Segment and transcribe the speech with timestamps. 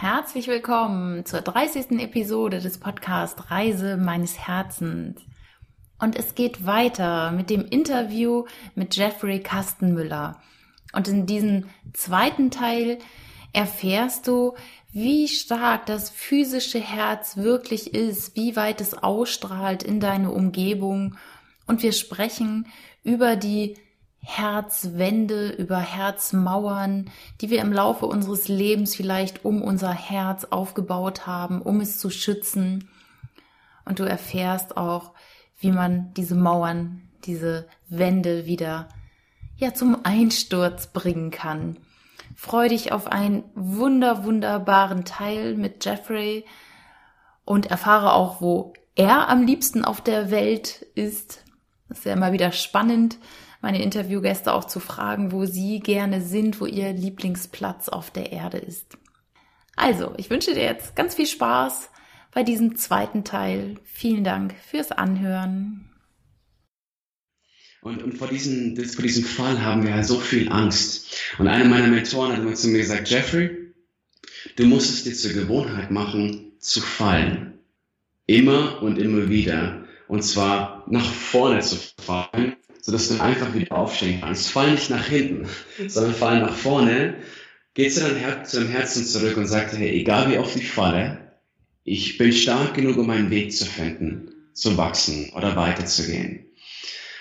[0.00, 2.00] Herzlich willkommen zur 30.
[2.00, 5.20] Episode des Podcasts Reise meines Herzens.
[5.98, 8.44] Und es geht weiter mit dem Interview
[8.76, 10.40] mit Jeffrey Kastenmüller.
[10.92, 11.64] Und in diesem
[11.94, 13.00] zweiten Teil
[13.52, 14.54] erfährst du,
[14.92, 21.16] wie stark das physische Herz wirklich ist, wie weit es ausstrahlt in deine Umgebung.
[21.66, 22.68] Und wir sprechen
[23.02, 23.74] über die
[24.20, 27.10] Herzwände, über Herzmauern,
[27.40, 32.10] die wir im Laufe unseres Lebens vielleicht um unser Herz aufgebaut haben, um es zu
[32.10, 32.90] schützen.
[33.84, 35.12] Und du erfährst auch,
[35.60, 38.88] wie man diese Mauern, diese Wände wieder
[39.56, 41.78] ja zum Einsturz bringen kann.
[42.36, 46.44] Freu dich auf einen wunder wunderbaren Teil mit Jeffrey
[47.44, 51.44] und erfahre auch, wo er am liebsten auf der Welt ist.
[51.88, 53.18] Das ist ja immer wieder spannend
[53.60, 58.58] meine Interviewgäste auch zu fragen, wo sie gerne sind, wo ihr Lieblingsplatz auf der Erde
[58.58, 58.96] ist.
[59.76, 61.90] Also, ich wünsche dir jetzt ganz viel Spaß
[62.32, 63.76] bei diesem zweiten Teil.
[63.84, 65.90] Vielen Dank fürs Anhören.
[67.80, 71.14] Und, und vor, diesem, das, vor diesem Fall haben wir so viel Angst.
[71.38, 73.72] Und einer meiner Mentoren hat immer zu mir gesagt, Jeffrey,
[74.56, 77.60] du musst es dir zur Gewohnheit machen, zu fallen.
[78.26, 79.84] Immer und immer wieder.
[80.08, 84.50] Und zwar nach vorne zu fallen sodass du einfach wieder aufstehen kannst.
[84.50, 85.48] Fall nicht nach hinten,
[85.86, 87.16] sondern fall nach vorne.
[87.74, 90.56] Geh zu deinem, Her zu deinem Herzen zurück und sag dir, hey, egal wie oft
[90.56, 91.32] ich falle,
[91.84, 96.46] ich bin stark genug, um meinen Weg zu finden, zu wachsen oder weiterzugehen.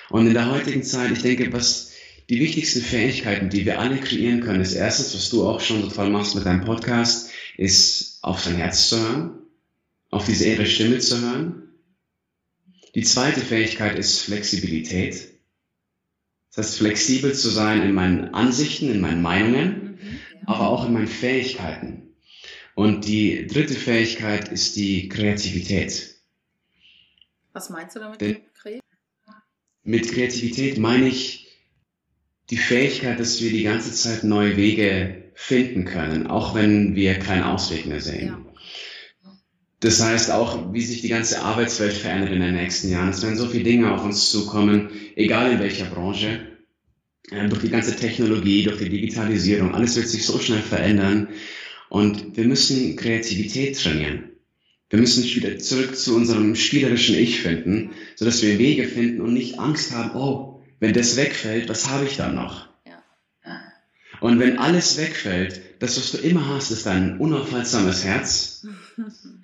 [0.09, 1.91] Und in der heutigen Zeit, ich denke, was
[2.29, 6.09] die wichtigsten Fähigkeiten, die wir alle kreieren können, ist erstens, was du auch schon total
[6.09, 9.31] machst mit deinem Podcast, ist auf dein Herz zu hören,
[10.09, 11.63] auf diese innere Stimme zu hören.
[12.95, 15.36] Die zweite Fähigkeit ist Flexibilität.
[16.57, 21.05] Das flexibel zu sein in meinen Ansichten, in meinen Meinungen, mhm, aber auch in meinen
[21.05, 22.15] Fähigkeiten.
[22.73, 26.15] Und die dritte Fähigkeit ist die Kreativität.
[27.53, 28.21] Was meinst du damit?
[28.21, 28.37] Denn
[29.83, 31.47] mit Kreativität meine ich
[32.49, 37.43] die Fähigkeit, dass wir die ganze Zeit neue Wege finden können, auch wenn wir keinen
[37.43, 38.27] Ausweg mehr sehen.
[38.29, 38.46] Ja.
[39.79, 43.09] Das heißt auch, wie sich die ganze Arbeitswelt verändert in den nächsten Jahren.
[43.09, 46.47] Es werden so viele Dinge auf uns zukommen, egal in welcher Branche,
[47.29, 49.75] äh, durch die ganze Technologie, durch die Digitalisierung.
[49.75, 51.27] Alles wird sich so schnell verändern.
[51.89, 54.31] Und wir müssen Kreativität trainieren.
[54.89, 59.59] Wir müssen wieder zurück zu unserem spielerischen Ich finden, sodass wir Wege finden und nicht
[59.59, 62.67] Angst haben, oh, wenn das wegfällt, was habe ich dann noch?
[64.21, 68.65] Und wenn alles wegfällt, das, was du immer hast, ist dein unaufhaltsames Herz,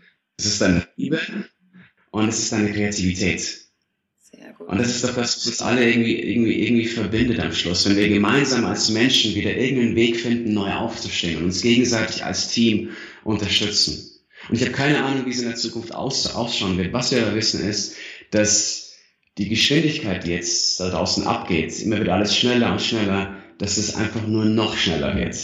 [0.45, 1.19] es ist deine Liebe
[2.11, 3.59] und es ist deine Kreativität.
[4.59, 7.87] Und das ist doch das, was uns alle irgendwie, irgendwie, irgendwie verbindet am Schluss.
[7.87, 12.49] Wenn wir gemeinsam als Menschen wieder irgendeinen Weg finden, neu aufzustehen und uns gegenseitig als
[12.49, 12.89] Team
[13.23, 14.09] unterstützen.
[14.49, 16.93] Und ich habe keine Ahnung, wie es in der Zukunft aus, ausschauen wird.
[16.93, 17.95] Was wir aber wissen ist,
[18.31, 18.93] dass
[19.37, 23.95] die Geschwindigkeit, die jetzt da draußen abgeht, immer wird alles schneller und schneller, dass es
[23.95, 25.35] einfach nur noch schneller wird.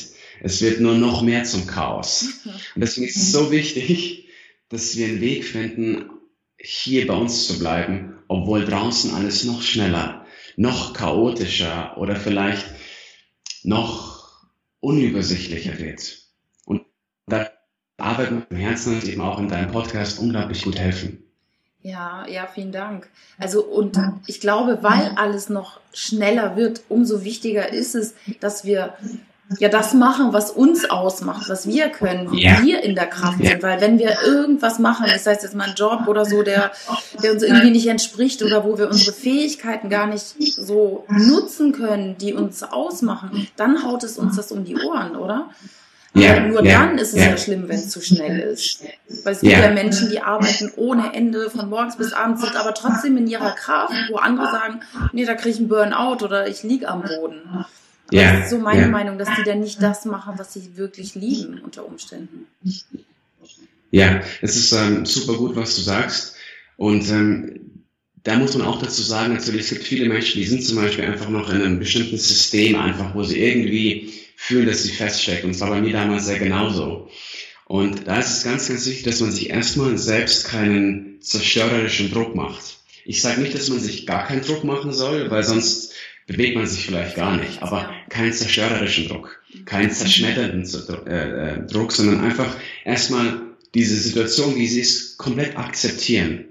[0.42, 2.26] Es wird nur noch mehr zum Chaos.
[2.46, 4.19] Und deswegen ist es so wichtig,
[4.70, 6.10] dass wir einen Weg finden,
[6.58, 10.26] hier bei uns zu bleiben, obwohl draußen alles noch schneller,
[10.56, 12.66] noch chaotischer oder vielleicht
[13.64, 14.50] noch
[14.80, 16.20] unübersichtlicher wird.
[16.66, 16.84] Und
[17.28, 17.50] da
[17.98, 21.24] Arbeit mit dem Herzen und eben auch in deinem Podcast unglaublich gut helfen.
[21.82, 23.10] Ja, ja, vielen Dank.
[23.38, 23.98] Also und
[24.28, 28.96] ich glaube, weil alles noch schneller wird, umso wichtiger ist es, dass wir
[29.58, 32.62] ja das machen, was uns ausmacht, was wir können, wie ja.
[32.62, 33.64] wir in der Kraft sind.
[33.64, 36.72] Weil wenn wir irgendwas machen, das heißt jetzt mal ein Job oder so, der,
[37.24, 42.18] der uns irgendwie nicht entspricht oder wo wir unsere Fähigkeiten gar nicht so nutzen können,
[42.18, 45.50] die uns ausmachen, dann haut es uns das um die Ohren, oder?
[46.16, 48.84] Ja, nur ja, dann ist es ja, ja schlimm, wenn es zu schnell ist.
[49.24, 49.66] Weil es gibt ja.
[49.66, 53.52] ja Menschen, die arbeiten ohne Ende von morgens bis abends, sind aber trotzdem in ihrer
[53.52, 57.66] Kraft, wo andere sagen, nee, da kriege ich einen Burnout oder ich lieg am Boden.
[58.12, 58.88] Ja, das ist so meine ja.
[58.88, 62.48] Meinung, dass die dann nicht das machen, was sie wirklich lieben unter Umständen.
[63.92, 66.36] Ja, es ist ähm, super gut, was du sagst.
[66.78, 67.84] Und ähm,
[68.24, 71.06] da muss man auch dazu sagen, natürlich, es gibt viele Menschen, die sind zum Beispiel
[71.06, 75.46] einfach noch in einem bestimmten System einfach, wo sie irgendwie fühlen, dass sie feststecken.
[75.46, 77.10] Und das war bei mir damals sehr genauso.
[77.66, 82.36] Und da ist es ganz, ganz wichtig, dass man sich erstmal selbst keinen zerstörerischen Druck
[82.36, 82.80] macht.
[83.06, 85.94] Ich sage nicht, dass man sich gar keinen Druck machen soll, weil sonst
[86.30, 90.64] bewegt man sich vielleicht gar nicht, aber keinen zerstörerischen Druck, keinen zerschmetternden
[91.08, 92.56] äh, äh, Druck, sondern einfach
[92.86, 93.42] erstmal
[93.74, 96.46] diese Situation, wie sie ist, komplett akzeptieren.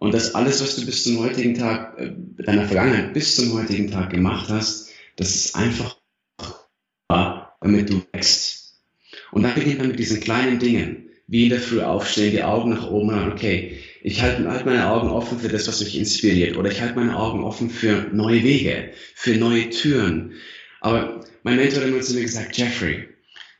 [0.00, 2.10] Und dass alles, was du bis zum heutigen Tag, äh,
[2.42, 5.96] deiner Vergangenheit bis zum heutigen Tag gemacht hast, das ist einfach
[7.06, 8.80] war, damit du wächst.
[9.30, 12.70] Und dann beginnt man mit diesen kleinen Dingen, wie in der Früh aufstehen, die Augen
[12.70, 16.70] nach oben okay, ich halte halt meine Augen offen für das, was mich inspiriert, oder
[16.70, 20.32] ich halte meine Augen offen für neue Wege, für neue Türen.
[20.80, 23.08] Aber mein Mentor hat immer zu mir gesagt, Jeffrey,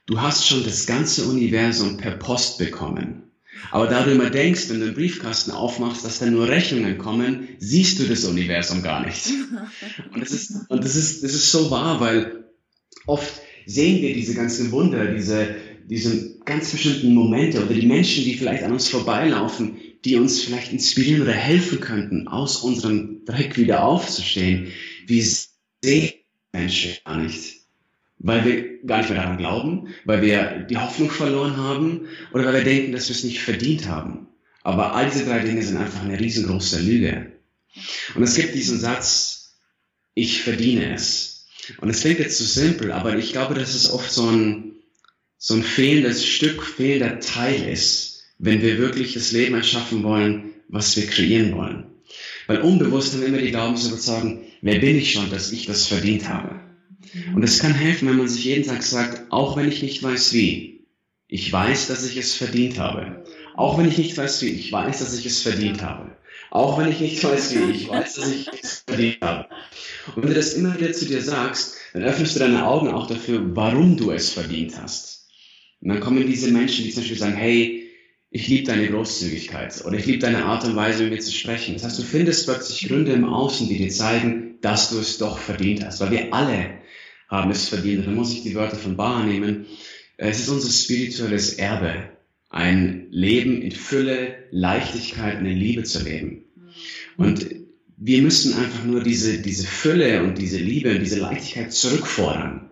[0.06, 3.24] du hast schon das ganze Universum per Post bekommen.
[3.70, 7.48] Aber da du immer denkst, wenn du einen Briefkasten aufmachst, dass da nur Rechnungen kommen,
[7.58, 9.26] siehst du das Universum gar nicht.
[10.14, 12.44] Und das ist, und das ist, das ist so wahr, weil
[13.06, 15.54] oft sehen wir diese ganzen Wunder, diese,
[15.86, 20.72] diese ganz bestimmten Momente oder die Menschen, die vielleicht an uns vorbeilaufen, die uns vielleicht
[20.72, 24.72] inspirieren oder helfen könnten, aus unserem Dreck wieder aufzustehen.
[25.06, 25.24] Wir
[25.82, 26.12] sehen
[26.52, 27.60] Menschen gar nicht
[28.20, 32.54] weil wir gar nicht mehr daran glauben, weil wir die Hoffnung verloren haben oder weil
[32.54, 34.28] wir denken, dass wir es nicht verdient haben.
[34.62, 37.32] Aber all diese drei Dinge sind einfach eine riesengroße Lüge.
[38.14, 39.54] Und es gibt diesen Satz,
[40.14, 41.46] ich verdiene es.
[41.78, 44.72] Und es klingt jetzt so simpel, aber ich glaube, dass es oft so ein,
[45.38, 48.09] so ein fehlendes Stück, fehlender Teil ist,
[48.40, 51.84] wenn wir wirklich das Leben erschaffen wollen, was wir kreieren wollen.
[52.46, 56.28] Weil unbewusst haben wir immer die Glaubensüberzeugung, wer bin ich schon, dass ich das verdient
[56.28, 56.58] habe?
[57.34, 60.32] Und es kann helfen, wenn man sich jeden Tag sagt, auch wenn ich nicht weiß
[60.32, 60.86] wie,
[61.28, 63.24] ich weiß, dass ich es verdient habe.
[63.56, 66.16] Auch wenn ich nicht weiß wie, ich weiß, dass ich es verdient habe.
[66.50, 69.46] Auch wenn ich nicht weiß wie, ich weiß, dass ich es verdient habe.
[70.16, 73.06] Und wenn du das immer wieder zu dir sagst, dann öffnest du deine Augen auch
[73.06, 75.28] dafür, warum du es verdient hast.
[75.80, 77.79] Und dann kommen diese Menschen, die zum Beispiel sagen, hey,
[78.30, 81.74] ich liebe deine Großzügigkeit oder ich liebe deine Art und Weise, mit mir zu sprechen.
[81.74, 85.38] Das heißt, du findest plötzlich Gründe im Außen, die dir zeigen, dass du es doch
[85.38, 86.00] verdient hast.
[86.00, 86.78] Weil wir alle
[87.28, 88.06] haben es verdient.
[88.06, 89.66] Da muss ich die Wörter von Bar nehmen.
[90.16, 92.10] Es ist unser spirituelles Erbe,
[92.50, 96.44] ein Leben in Fülle, Leichtigkeit und in Liebe zu leben.
[97.16, 97.46] Und
[97.96, 102.70] wir müssen einfach nur diese, diese Fülle und diese Liebe und diese Leichtigkeit zurückfordern.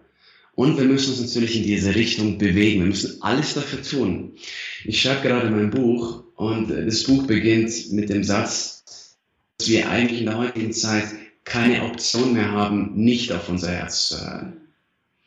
[0.55, 2.81] Und wir müssen uns natürlich in diese Richtung bewegen.
[2.81, 4.32] Wir müssen alles dafür tun.
[4.84, 9.16] Ich schreibe gerade mein Buch und das Buch beginnt mit dem Satz,
[9.58, 11.06] dass wir eigentlich in der heutigen Zeit
[11.44, 14.56] keine Option mehr haben, nicht auf unser Herz zu hören.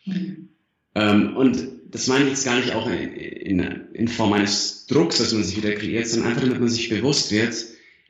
[0.05, 0.49] Mhm.
[0.95, 3.59] Ähm, und das meine ich jetzt gar nicht auch in, in,
[3.93, 7.31] in, Form eines Drucks, dass man sich wieder kreiert, sondern einfach, damit man sich bewusst
[7.31, 7.55] wird,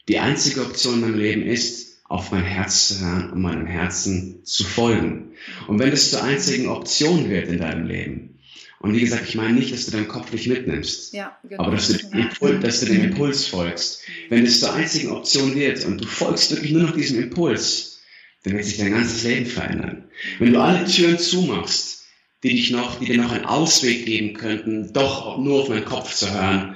[0.08, 4.44] die einzige Option in meinem Leben ist, auf mein Herz zu hören und meinem Herzen
[4.44, 5.32] zu folgen.
[5.68, 8.40] Und wenn das zur einzigen Option wird in deinem Leben,
[8.82, 11.64] und wie gesagt, ich meine nicht, dass du deinen Kopf nicht mitnimmst, ja, genau.
[11.64, 14.02] aber dass du, Impuls, dass du dem Impuls folgst.
[14.30, 18.00] Wenn es zur einzigen Option wird und du folgst wirklich nur noch diesem Impuls,
[18.44, 20.06] dann wird sich dein ganzes Leben verändern.
[20.40, 22.06] Wenn du alle Türen zumachst,
[22.42, 26.16] die dich noch, die dir noch einen Ausweg geben könnten, doch nur auf meinen Kopf
[26.16, 26.76] zu hören,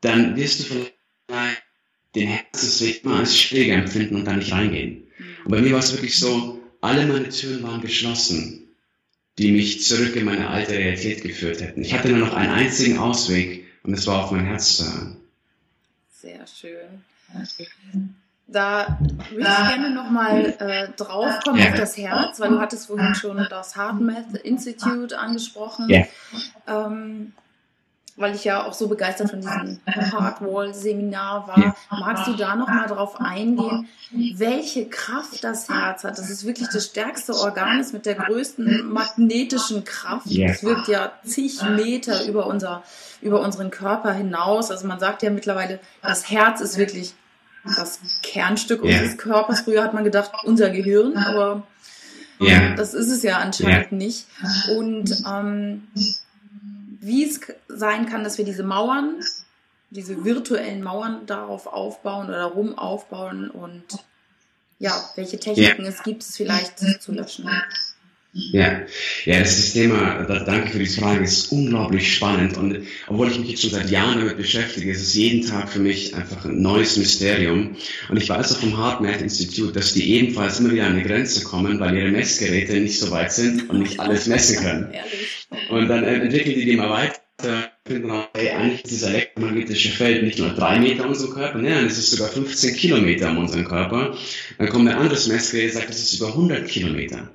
[0.00, 1.62] dann wirst du vielleicht
[2.16, 5.04] den Herzensweg immer als schwieriger empfinden und dann nicht reingehen.
[5.44, 8.71] Und bei mir war es wirklich so, alle meine Türen waren geschlossen,
[9.38, 11.82] die mich zurück in meine alte Realität geführt hätten.
[11.82, 15.16] Ich hatte nur noch einen einzigen Ausweg und es war auf mein Herz zu hören.
[16.10, 17.02] Sehr schön.
[18.46, 18.98] Da
[19.30, 21.70] würde ich gerne nochmal äh, draufkommen ja.
[21.70, 25.88] auf das Herz, weil du hattest vorhin schon das Heart Math Institute angesprochen.
[25.88, 26.04] Ja.
[26.66, 27.32] Ähm,
[28.16, 31.76] weil ich ja auch so begeistert von diesem Heartwall-Seminar war.
[31.90, 33.88] Magst du da nochmal drauf eingehen,
[34.34, 36.18] welche Kraft das Herz hat?
[36.18, 40.26] Das ist wirklich das stärkste Organ, ist mit der größten magnetischen Kraft.
[40.26, 42.82] Es wirkt ja zig Meter über, unser,
[43.22, 44.70] über unseren Körper hinaus.
[44.70, 47.14] Also man sagt ja mittlerweile, das Herz ist wirklich
[47.76, 49.60] das Kernstück unseres Körpers.
[49.62, 51.62] Früher hat man gedacht, unser Gehirn, aber
[52.76, 54.26] das ist es ja anscheinend nicht.
[54.76, 55.88] Und ähm,
[57.02, 59.22] wie es sein kann, dass wir diese Mauern,
[59.90, 63.84] diese virtuellen Mauern darauf aufbauen oder rum aufbauen und
[64.78, 67.48] ja, welche Techniken es gibt, es vielleicht zu löschen.
[68.34, 68.86] Ja,
[69.26, 72.56] ja, das ist Thema, danke für die Frage, ist unglaublich spannend.
[72.56, 75.80] Und obwohl ich mich jetzt schon seit Jahren damit beschäftige, ist es jeden Tag für
[75.80, 77.76] mich einfach ein neues Mysterium.
[78.08, 81.44] Und ich weiß auch vom HeartMath Institut, dass die ebenfalls immer wieder an eine Grenze
[81.44, 84.94] kommen, weil ihre Messgeräte nicht so weit sind und nicht alles messen können.
[85.68, 87.70] Und dann entwickeln die die mal weiter.
[87.84, 91.58] Finden raus, hey, eigentlich ist das elektromagnetische Feld nicht nur drei Meter um unseren Körper,
[91.58, 94.16] nein, es ist sogar 15 Kilometer um unseren Körper.
[94.56, 97.28] Dann kommt ein anderes Messgerät und sagt, es ist über 100 Kilometer.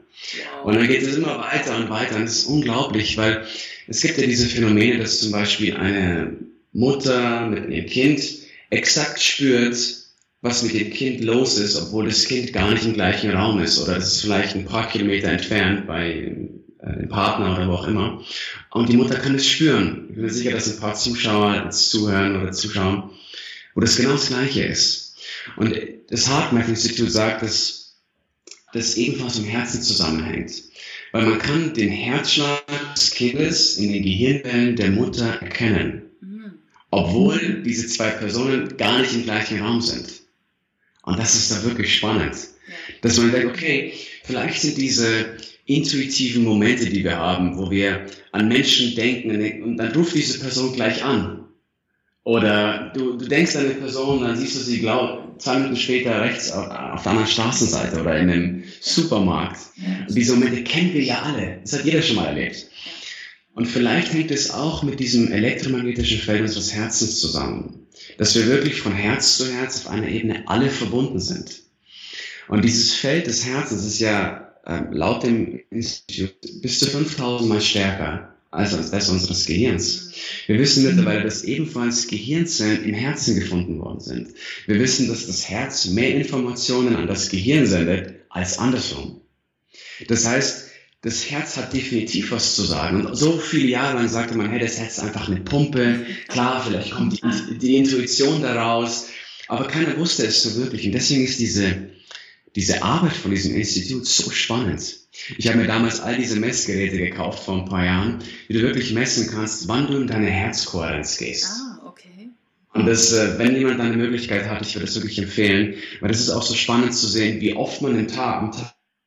[0.63, 3.45] Und dann geht es immer weiter und weiter und das ist unglaublich, weil
[3.88, 6.38] es gibt ja diese Phänomene, dass zum Beispiel eine
[6.74, 8.21] Mutter mit ihrem Kind
[8.69, 9.77] exakt spürt,
[10.41, 13.79] was mit dem Kind los ist, obwohl das Kind gar nicht im gleichen Raum ist
[13.79, 16.12] oder es ist vielleicht ein paar Kilometer entfernt bei
[16.79, 18.24] äh, dem Partner oder wo auch immer.
[18.71, 20.05] Und die Mutter kann es spüren.
[20.09, 23.12] Ich bin mir sicher, dass ein paar Zuschauer jetzt zuhören oder zuschauen,
[23.74, 25.15] wo das genau das Gleiche ist.
[25.55, 25.75] Und
[26.09, 26.29] das
[26.67, 27.87] Institute sagt, dass
[28.77, 30.51] das ebenfalls im Herzen zusammenhängt.
[31.12, 32.63] weil man kann den Herzschlag
[32.96, 36.53] des Kindes in den Gehirnwellen der Mutter erkennen, mhm.
[36.91, 40.22] obwohl diese zwei Personen gar nicht im gleichen Raum sind.
[41.03, 42.36] Und das ist da wirklich spannend,
[43.01, 43.93] dass man denkt, okay,
[44.24, 49.93] vielleicht sind diese intuitiven Momente, die wir haben, wo wir an Menschen denken und dann
[49.93, 51.46] ruft diese Person gleich an.
[52.24, 56.22] Oder du, du denkst an eine Person, dann siehst du sie, glaub, zwei Minuten später
[56.22, 59.60] rechts auf, der anderen Straßenseite oder in einem Supermarkt.
[60.10, 61.60] Diese Momente kennen wir ja alle.
[61.62, 62.67] Das hat jeder schon mal erlebt.
[63.53, 68.82] Und vielleicht hängt es auch mit diesem elektromagnetischen Feld unseres Herzens zusammen, dass wir wirklich
[68.82, 71.63] von Herz zu Herz auf einer Ebene alle verbunden sind.
[72.48, 77.62] Und dieses Feld des Herzens ist ja äh, laut dem Institut bis zu 5000 Mal
[77.62, 80.11] stärker als das unseres Gehirns.
[80.47, 84.29] Wir wissen mittlerweile, dass ebenfalls Gehirnzellen im Herzen gefunden worden sind.
[84.65, 89.21] Wir wissen, dass das Herz mehr Informationen an das Gehirn sendet als andersrum.
[90.07, 90.71] Das heißt,
[91.01, 93.05] das Herz hat definitiv was zu sagen.
[93.05, 96.05] Und so viele Jahre lang sagte man, hey, das Herz ist einfach eine Pumpe.
[96.27, 99.09] Klar, vielleicht kommt die, die Intuition daraus.
[99.47, 100.85] Aber keiner wusste es so wirklich.
[100.87, 101.91] Und deswegen ist diese,
[102.57, 104.97] diese Arbeit von diesem Institut so spannend.
[105.37, 108.93] Ich habe mir damals all diese Messgeräte gekauft vor ein paar Jahren, wie du wirklich
[108.93, 111.51] messen kannst, wann du in deine Herzkohärenz gehst.
[111.51, 112.31] Ah, okay.
[112.73, 116.19] Und das, äh, wenn jemand eine Möglichkeit hat, ich würde es wirklich empfehlen, weil das
[116.19, 118.51] ist auch so spannend zu sehen, wie oft man im Tag, am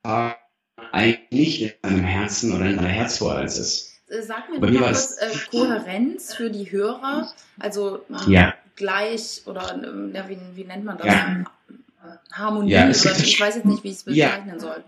[0.04, 0.38] Tag
[0.92, 4.00] eigentlich nicht in seinem Herzen oder in deiner Herzkohärenz ist.
[4.06, 8.54] Äh, sag mir mal kurz äh, Kohärenz für die Hörer, also ja.
[8.76, 11.06] gleich oder ähm, wie, wie nennt man das?
[11.08, 11.44] Ja.
[12.32, 14.58] Harmonie ja, oder ich weiß jetzt nicht, wie ich es bezeichnen ja.
[14.58, 14.84] soll.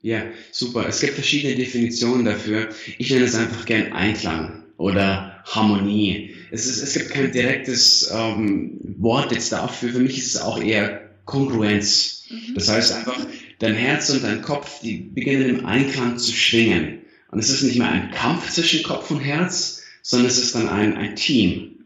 [0.00, 0.22] Ja,
[0.52, 0.86] super.
[0.88, 2.68] Es gibt verschiedene Definitionen dafür.
[2.98, 6.34] Ich nenne es einfach gern Einklang oder Harmonie.
[6.50, 9.90] Es, ist, es gibt kein direktes ähm, Wort jetzt dafür.
[9.90, 12.24] Für mich ist es auch eher Kongruenz.
[12.30, 12.54] Mhm.
[12.54, 13.18] Das heißt einfach,
[13.58, 17.00] dein Herz und dein Kopf, die beginnen im Einklang zu schwingen.
[17.30, 20.68] Und es ist nicht mehr ein Kampf zwischen Kopf und Herz, sondern es ist dann
[20.68, 21.77] ein, ein Team.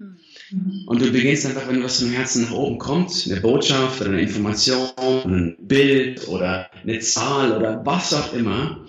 [0.86, 4.20] Und du beginnst einfach, wenn was im Herzen nach oben kommt, eine Botschaft oder eine
[4.20, 4.90] Information,
[5.24, 8.84] ein Bild oder eine Zahl oder was auch immer,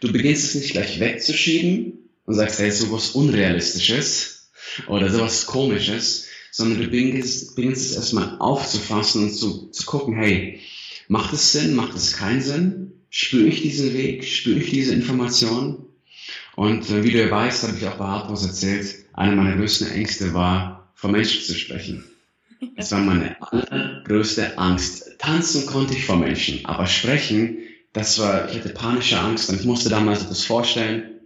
[0.00, 4.50] du beginnst es nicht gleich wegzuschieben und sagst, hey, sowas Unrealistisches
[4.86, 10.60] oder sowas Komisches, sondern du beginnst, beginnst es erstmal aufzufassen und zu, zu gucken, hey,
[11.08, 12.92] macht es Sinn, macht es keinen Sinn?
[13.10, 14.24] Spüre ich diesen Weg?
[14.24, 15.84] Spüre ich diese Information?
[16.56, 19.90] Und äh, wie du ja weißt, habe ich auch bei Harthaus erzählt, eine meiner größten
[19.90, 22.04] Ängste war, vor Menschen zu sprechen.
[22.76, 25.18] Das war meine allergrößte Angst.
[25.18, 27.58] Tanzen konnte ich vor Menschen, aber sprechen,
[27.92, 31.18] das war, ich hatte panische Angst und ich musste damals etwas vorstellen,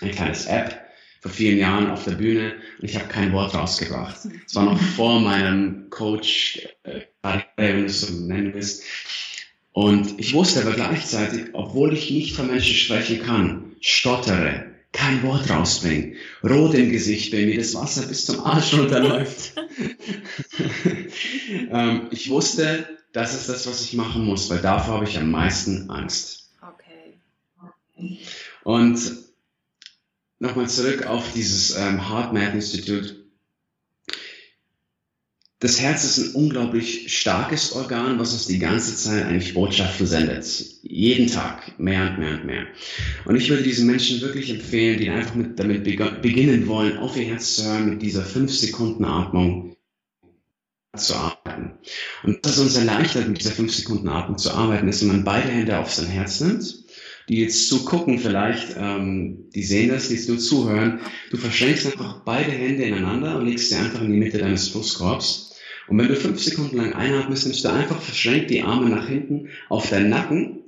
[0.00, 0.80] ein kleines App
[1.20, 4.16] vor vielen Jahren auf der Bühne und ich habe kein Wort rausgebracht.
[4.46, 7.00] Es war noch vor meinem Coach, äh,
[7.56, 8.84] wenn du es so nennen willst.
[9.72, 15.50] Und ich wusste aber gleichzeitig, obwohl ich nicht vor Menschen sprechen kann, stottere, kein Wort
[15.50, 19.52] rausbringen, rot im Gesicht bin, wie das Wasser bis zum Arsch runterläuft.
[21.70, 25.30] ähm, ich wusste, das ist das, was ich machen muss, weil davor habe ich am
[25.30, 26.50] meisten Angst.
[26.62, 28.18] Okay.
[28.64, 28.98] Und
[30.38, 33.25] nochmal zurück auf dieses ähm, Heart Math Institute
[35.58, 40.46] das Herz ist ein unglaublich starkes Organ, was uns die ganze Zeit eigentlich Botschaften sendet.
[40.82, 42.66] Jeden Tag mehr und mehr und mehr.
[43.24, 47.24] Und ich würde diesen Menschen wirklich empfehlen, die einfach mit, damit beginnen wollen, auf ihr
[47.24, 49.76] Herz zu hören, mit dieser 5 Sekunden Atmung
[50.94, 51.78] zu arbeiten.
[52.22, 55.48] Und was uns erleichtert, mit dieser 5 Sekunden Atmung zu arbeiten, ist, wenn man beide
[55.48, 56.85] Hände auf sein Herz nimmt,
[57.28, 62.22] die jetzt zugucken vielleicht, ähm, die sehen das, die jetzt nur zuhören, du verschränkst einfach
[62.24, 65.54] beide Hände ineinander und legst sie einfach in die Mitte deines Brustkorbs.
[65.88, 69.48] Und wenn du fünf Sekunden lang einatmest, nimmst du einfach verschränkt die Arme nach hinten
[69.68, 70.62] auf deinen Nacken,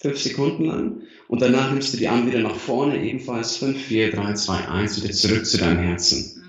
[0.00, 4.12] fünf Sekunden lang, und danach nimmst du die Arme wieder nach vorne, ebenfalls fünf, vier,
[4.12, 6.44] drei, zwei, eins, wieder zurück zu deinem Herzen.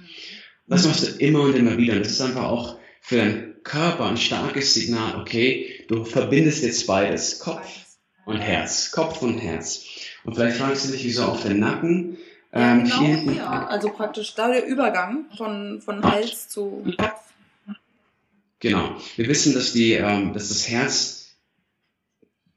[0.67, 1.98] Das machst du immer und immer wieder.
[1.98, 7.39] Das ist einfach auch für deinen Körper ein starkes Signal, okay, du verbindest jetzt beides,
[7.39, 7.87] Kopf
[8.27, 9.86] und Herz, Kopf und Herz.
[10.25, 12.17] Und vielleicht fragst du dich, wieso auf den Nacken?
[12.53, 13.67] Ja, ähm, genau, ja.
[13.67, 17.22] Also praktisch da der Übergang von, von Hals zu Kopf.
[18.60, 18.98] Genau.
[19.15, 21.38] Wir wissen, dass, die, ähm, dass das Herz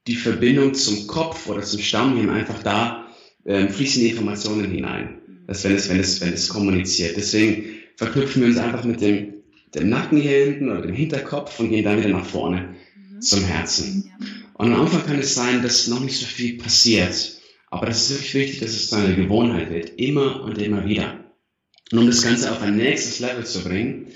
[0.07, 3.07] die Verbindung zum Kopf oder zum Stammhirn einfach da
[3.47, 7.17] ähm, fließen die Informationen hinein, dass wenn es, wenn es, wenn es kommuniziert.
[7.17, 9.35] Deswegen verknüpfen wir uns einfach mit dem,
[9.75, 13.21] dem Nacken hier hinten oder dem Hinterkopf und gehen dann wieder nach vorne mhm.
[13.21, 14.11] zum Herzen.
[14.61, 17.41] Und am Anfang kann es sein, dass noch nicht so viel passiert.
[17.71, 19.99] Aber das ist wirklich wichtig, dass es zu einer Gewohnheit wird.
[19.99, 21.25] Immer und immer wieder.
[21.91, 24.09] Und um das Ganze auf ein nächstes Level zu bringen,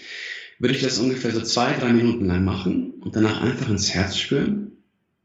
[0.58, 4.18] würde ich das ungefähr so zwei, drei Minuten lang machen und danach einfach ins Herz
[4.18, 4.64] spüren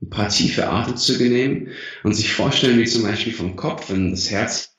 [0.01, 1.71] ein paar tiefe Atemzüge nehmen
[2.03, 4.73] und sich vorstellen, wie zum Beispiel vom Kopf, wenn das Herz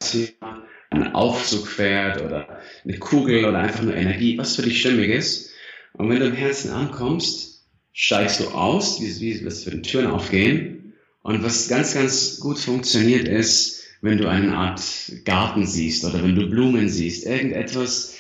[0.88, 5.50] ein Aufzug fährt oder eine Kugel oder einfach nur Energie, was für dich stimmig ist.
[5.92, 7.49] Und wenn du im Herzen ankommst,
[7.92, 10.94] steigst du aus, wie, wie was für Türen aufgehen.
[11.22, 14.82] Und was ganz, ganz gut funktioniert ist, wenn du eine Art
[15.24, 18.14] Garten siehst oder wenn du Blumen siehst, irgendetwas,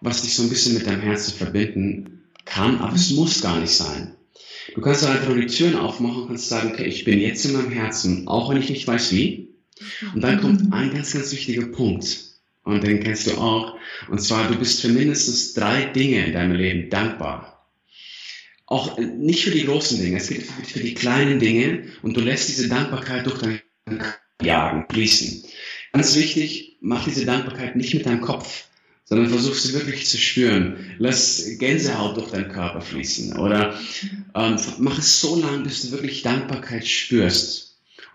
[0.00, 3.72] was dich so ein bisschen mit deinem Herzen verbinden kann, aber es muss gar nicht
[3.72, 4.14] sein.
[4.74, 7.52] Du kannst einfach nur die Türen aufmachen und kannst sagen, okay, ich bin jetzt in
[7.52, 9.54] meinem Herzen, auch wenn ich nicht weiß wie.
[10.14, 12.24] Und dann kommt ein ganz, ganz wichtiger Punkt.
[12.64, 13.76] Und den kennst du auch.
[14.10, 17.55] Und zwar, du bist für mindestens drei Dinge in deinem Leben dankbar.
[18.66, 22.20] Auch äh, nicht für die großen Dinge, es geht für die kleinen Dinge und du
[22.20, 23.60] lässt diese Dankbarkeit durch dein
[24.42, 25.44] Jagen, fließen.
[25.92, 28.66] Ganz wichtig, mach diese Dankbarkeit nicht mit deinem Kopf
[29.06, 30.94] sondern versuch sie wirklich zu spüren.
[30.98, 33.78] Lass Gänsehaut durch deinen Körper fließen oder
[34.34, 37.65] ähm, mach es so lange, bis du wirklich Dankbarkeit spürst.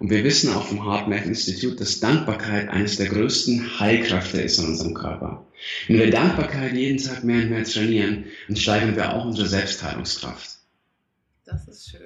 [0.02, 4.66] Und wir wissen auch vom HeartMath Institut, dass Dankbarkeit eines der größten Heilkräfte ist in
[4.66, 5.46] unserem Körper.
[5.88, 10.58] Wenn wir Dankbarkeit jeden Tag mehr und mehr trainieren, dann steigern wir auch unsere Selbstheilungskraft.
[11.46, 12.00] Das ist schön.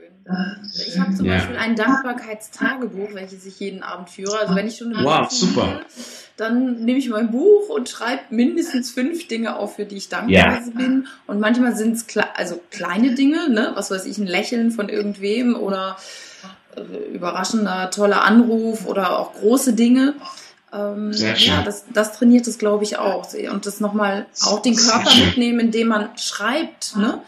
[0.85, 1.35] Ich habe zum ja.
[1.35, 4.39] Beispiel ein Dankbarkeitstagebuch, welches ich jeden Abend führe.
[4.39, 5.77] Also wenn ich schon wow, super.
[5.77, 5.85] Will,
[6.35, 10.33] dann nehme ich mein Buch und schreibe mindestens fünf Dinge auf, für die ich dankbar
[10.33, 10.63] ja.
[10.75, 11.07] bin.
[11.27, 13.71] Und manchmal sind es kle also kleine Dinge, ne?
[13.75, 16.24] was weiß ich, ein Lächeln von irgendwem oder äh,
[17.13, 20.15] überraschender, toller Anruf oder auch große Dinge.
[20.73, 23.33] Ähm, ja, das, das trainiert es, glaube ich, auch.
[23.51, 26.97] Und das nochmal auch den Körper mitnehmen, indem man schreibt.
[26.97, 27.21] Ne?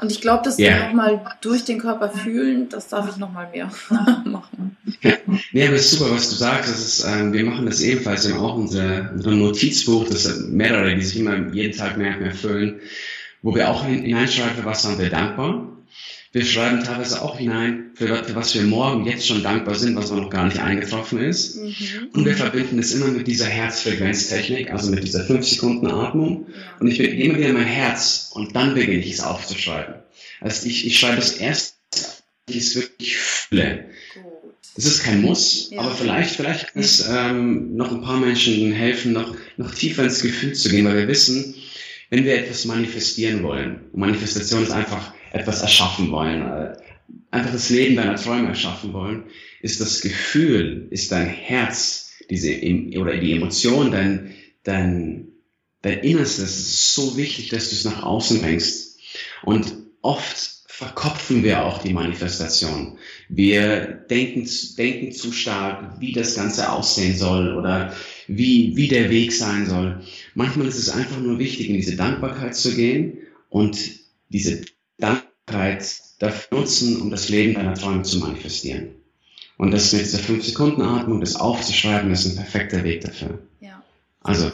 [0.00, 0.86] Und ich glaube, das yeah.
[0.86, 3.70] nochmal durch den Körper fühlen, das darf ich nochmal mehr
[4.24, 4.76] machen.
[5.00, 5.14] Ja,
[5.52, 6.70] nee, aber ist super, was du sagst.
[6.70, 8.26] Das ist, ähm, wir machen das ebenfalls.
[8.26, 12.22] Wir haben auch unser, unser Notizbuch, das mehrere, die sich immer jeden Tag mehr und
[12.22, 12.80] mehr füllen,
[13.40, 15.68] wo wir auch hineinschreiben, für was sind wir dankbar.
[16.32, 20.10] Wir schreiben teilweise auch hinein, für, für, was wir morgen jetzt schon dankbar sind, was
[20.10, 21.56] noch gar nicht eingetroffen ist.
[21.56, 22.08] Mhm.
[22.14, 26.46] Und wir verbinden es immer mit dieser Herzfrequenztechnik, also mit dieser 5 Sekunden Atmung.
[26.80, 29.96] Und ich immer wieder mein Herz und dann beginne ich es aufzuschreiben.
[30.40, 31.76] Also ich, ich schreibe es erst,
[32.48, 33.90] ich es wirklich fühle.
[34.74, 35.80] Das ist kein Muss, ja.
[35.80, 40.22] aber vielleicht, vielleicht kann es ähm, noch ein paar Menschen helfen, noch, noch tiefer ins
[40.22, 41.54] Gefühl zu gehen, weil wir wissen,
[42.08, 46.76] wenn wir etwas manifestieren wollen, Manifestation ist einfach etwas erschaffen wollen, äh,
[47.30, 49.24] einfach das Leben deiner Träume erschaffen wollen,
[49.60, 52.52] ist das Gefühl, ist dein Herz, diese,
[52.98, 55.28] oder die Emotion, dein, dein,
[55.82, 58.98] dein Innerstes, ist so wichtig, dass du es nach außen bringst.
[59.42, 62.98] Und oft verkopfen wir auch die Manifestation.
[63.28, 67.94] Wir denken, denken zu stark, wie das Ganze aussehen soll oder
[68.26, 70.02] wie, wie der Weg sein soll.
[70.34, 73.18] Manchmal ist es einfach nur wichtig, in diese Dankbarkeit zu gehen
[73.48, 73.78] und
[74.28, 74.62] diese
[74.98, 78.94] Dankbarkeit dafür nutzen, um das Leben deiner Träume zu manifestieren.
[79.58, 83.38] Und das mit dieser 5-Sekunden-Atmung, das aufzuschreiben, ist ein perfekter Weg dafür.
[83.60, 83.82] Ja.
[84.24, 84.50] Also,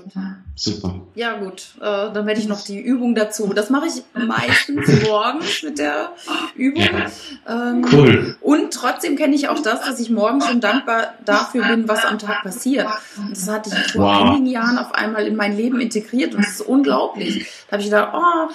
[0.55, 1.01] super.
[1.15, 1.69] Ja, gut.
[1.79, 3.53] Äh, dann werde ich noch die Übung dazu.
[3.55, 6.13] Das mache ich meistens morgens mit der
[6.57, 6.83] Übung.
[6.83, 7.71] Ja.
[7.71, 8.37] Ähm, cool.
[8.41, 12.19] Und trotzdem kenne ich auch das, dass ich morgens schon dankbar dafür bin, was am
[12.19, 12.89] Tag passiert.
[13.17, 14.31] Und das hatte ich vor wow.
[14.31, 17.47] einigen Jahren auf einmal in mein Leben integriert und das ist unglaublich.
[17.67, 18.53] Da habe ich gedacht, oh,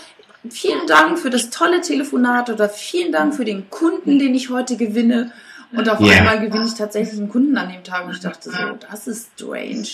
[0.50, 4.78] vielen Dank für das tolle Telefonat oder vielen Dank für den Kunden, den ich heute
[4.78, 5.32] gewinne.
[5.72, 6.18] Und auf yeah.
[6.18, 8.58] einmal gewinne ich tatsächlich einen Kunden an dem Tag und ich dachte so,
[8.90, 9.88] das ist strange.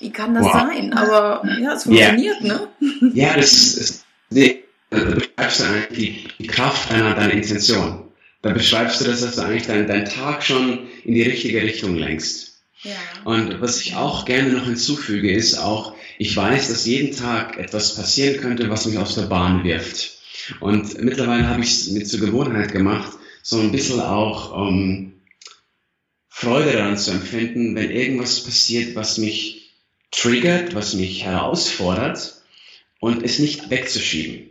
[0.00, 0.52] Wie kann das wow.
[0.52, 0.92] sein?
[0.94, 2.68] Aber ja, es funktioniert, yeah.
[2.80, 3.10] ne?
[3.14, 8.04] Ja, das ist, nee, da beschreibst du eigentlich die, die Kraft deiner, deiner Intention.
[8.42, 11.96] Da beschreibst du das, dass du eigentlich deinen dein Tag schon in die richtige Richtung
[11.96, 12.62] lenkst.
[12.82, 12.92] Ja.
[13.24, 17.96] Und was ich auch gerne noch hinzufüge, ist auch, ich weiß, dass jeden Tag etwas
[17.96, 20.18] passieren könnte, was mich aus der Bahn wirft.
[20.60, 25.20] Und mittlerweile habe ich es mir zur Gewohnheit gemacht, so ein bisschen auch ähm,
[26.28, 29.72] Freude daran zu empfinden, wenn irgendwas passiert, was mich
[30.10, 32.42] triggert, was mich herausfordert
[33.00, 34.50] und es nicht wegzuschieben.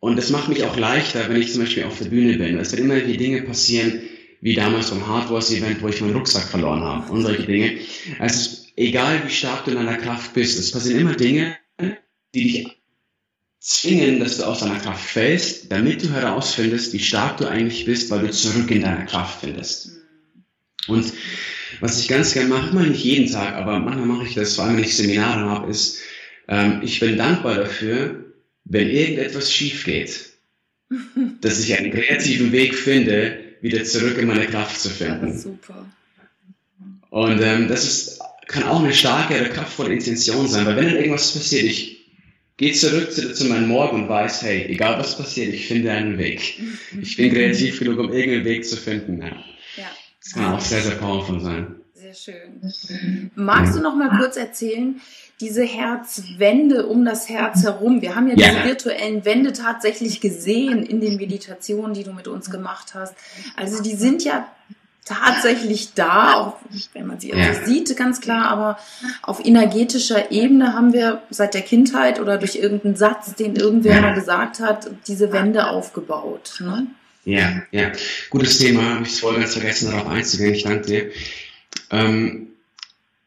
[0.00, 2.58] Und das macht mich auch leichter, wenn ich zum Beispiel auf der Bühne bin.
[2.58, 4.02] Es werden immer die Dinge passieren,
[4.40, 7.78] wie damals beim Hardware-Event, wo ich meinen Rucksack verloren habe und solche Dinge.
[8.18, 11.56] Also egal wie stark du in deiner Kraft bist, es passieren immer Dinge,
[12.34, 12.78] die dich
[13.60, 18.10] zwingen, dass du aus deiner Kraft fällst, damit du herausfindest, wie stark du eigentlich bist,
[18.10, 19.90] weil du zurück in deiner Kraft findest.
[20.86, 21.12] Und
[21.80, 24.64] was ich ganz gerne mache, mal nicht jeden Tag, aber manchmal mache ich das, vor
[24.64, 26.00] allem wenn ich Seminare habe, ist,
[26.48, 28.34] ähm, ich bin dankbar dafür,
[28.64, 30.30] wenn irgendetwas schief geht,
[31.40, 35.38] dass ich einen kreativen Weg finde, wieder zurück in meine Kraft zu finden.
[35.38, 35.86] super.
[37.08, 40.96] Und ähm, das ist kann auch eine starke oder kraftvolle Intention sein, weil wenn dann
[40.96, 41.94] irgendwas passiert, ich
[42.56, 46.18] gehe zurück zu, zu meinem Morgen und weiß, hey, egal was passiert, ich finde einen
[46.18, 46.60] Weg.
[47.00, 49.20] Ich bin kreativ genug, um irgendeinen Weg zu finden.
[49.20, 49.28] Ja.
[49.76, 49.90] ja.
[50.22, 51.76] Das kann auch sehr, sehr powerful sein.
[51.94, 53.30] Sehr schön.
[53.34, 55.00] Magst du noch mal kurz erzählen,
[55.40, 58.02] diese Herzwände um das Herz herum.
[58.02, 62.28] Wir haben ja, ja, diese virtuellen Wände tatsächlich gesehen in den Meditationen, die du mit
[62.28, 63.14] uns gemacht hast.
[63.56, 64.48] Also die sind ja
[65.04, 66.56] tatsächlich da, auch
[66.94, 67.64] wenn man sie ja.
[67.64, 68.78] sieht, ganz klar, aber
[69.22, 74.00] auf energetischer Ebene haben wir seit der Kindheit oder durch irgendeinen Satz, den irgendwer ja.
[74.00, 76.56] mal gesagt hat, diese Wände aufgebaut.
[76.60, 76.86] Ne?
[77.24, 77.92] Ja, ja.
[78.30, 80.54] Gutes Thema, habe ich vorher ganz vergessen, darauf einzugehen.
[80.54, 81.10] Ich danke dir.
[81.90, 82.48] Ähm,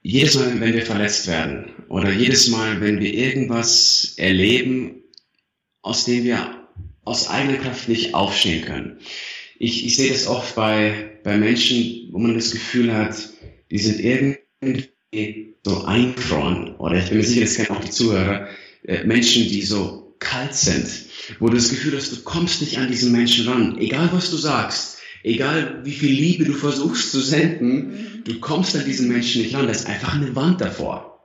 [0.01, 5.03] jedes Mal, wenn wir verletzt werden oder jedes Mal, wenn wir irgendwas erleben,
[5.81, 6.67] aus dem wir
[7.03, 8.99] aus eigener Kraft nicht aufstehen können.
[9.59, 13.15] Ich, ich sehe das oft bei, bei Menschen, wo man das Gefühl hat,
[13.71, 16.75] die sind irgendwie so eingefroren.
[16.75, 18.47] Oder ich bin mir sicher, das kennen auch die Zuhörer,
[18.83, 20.87] äh, Menschen, die so kalt sind,
[21.39, 24.37] wo du das Gefühl hast, du kommst nicht an diesen Menschen ran, egal was du
[24.37, 29.53] sagst egal wie viel Liebe du versuchst zu senden, du kommst an diesen Menschen nicht
[29.53, 29.65] ran.
[29.65, 31.19] Da ist einfach eine Wand davor.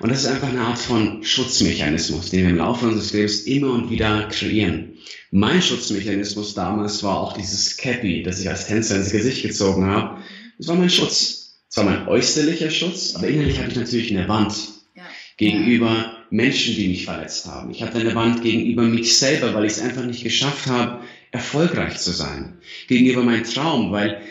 [0.00, 3.72] Und das ist einfach eine Art von Schutzmechanismus, den wir im Laufe unseres Lebens immer
[3.72, 4.97] und wieder kreieren.
[5.30, 10.22] Mein Schutzmechanismus damals war auch dieses Cappy, das ich als Tänzer ins Gesicht gezogen habe.
[10.58, 11.38] Das war mein Schutz.
[11.68, 14.54] Das war mein äußerlicher Schutz, aber innerlich hatte ich natürlich eine Wand
[14.94, 15.02] ja.
[15.36, 17.70] gegenüber Menschen, die mich verletzt haben.
[17.70, 21.98] Ich hatte eine Wand gegenüber mich selber, weil ich es einfach nicht geschafft habe, erfolgreich
[21.98, 22.58] zu sein.
[22.86, 24.22] Gegenüber meinem Traum, weil,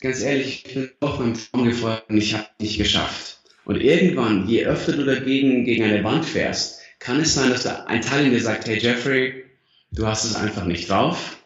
[0.00, 3.40] ganz ehrlich, ich bin auch meinem Traum gefolgt und ich habe es nicht geschafft.
[3.64, 7.84] Und irgendwann, je öfter du dagegen gegen eine Wand fährst, kann es sein, dass da
[7.84, 9.44] ein Teil in dir sagt, hey Jeffrey,
[9.90, 11.38] du hast es einfach nicht drauf.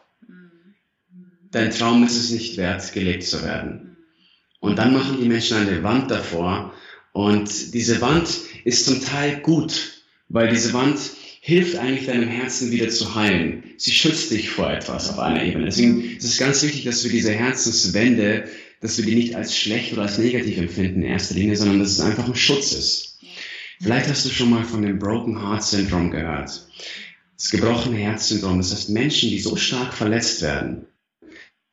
[1.51, 3.97] Dein Traum ist es nicht wert, gelebt zu werden.
[4.59, 6.73] Und dann machen die Menschen eine Wand davor.
[7.11, 8.27] Und diese Wand
[8.63, 10.97] ist zum Teil gut, weil diese Wand
[11.41, 13.65] hilft eigentlich deinem Herzen wieder zu heilen.
[13.77, 15.65] Sie schützt dich vor etwas auf einer Ebene.
[15.65, 18.45] Deswegen ist es ganz wichtig, dass wir diese Herzenswände,
[18.79, 21.91] dass wir die nicht als schlecht oder als negativ empfinden in erster Linie, sondern dass
[21.91, 23.19] es einfach ein Schutz ist.
[23.81, 26.65] Vielleicht hast du schon mal von dem Broken Heart Syndrome gehört.
[27.37, 28.57] Das gebrochene Herzsyndrom.
[28.57, 30.85] Das heißt, Menschen, die so stark verletzt werden,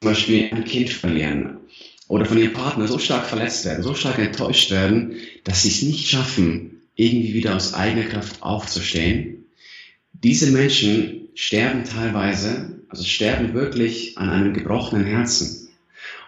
[0.00, 1.58] zum Beispiel ein Kind verlieren
[2.08, 5.82] oder von ihrem Partner so stark verletzt werden, so stark enttäuscht werden, dass sie es
[5.82, 9.40] nicht schaffen, irgendwie wieder aus eigener Kraft aufzustehen
[10.22, 15.68] diese Menschen sterben teilweise, also sterben wirklich an einem gebrochenen Herzen.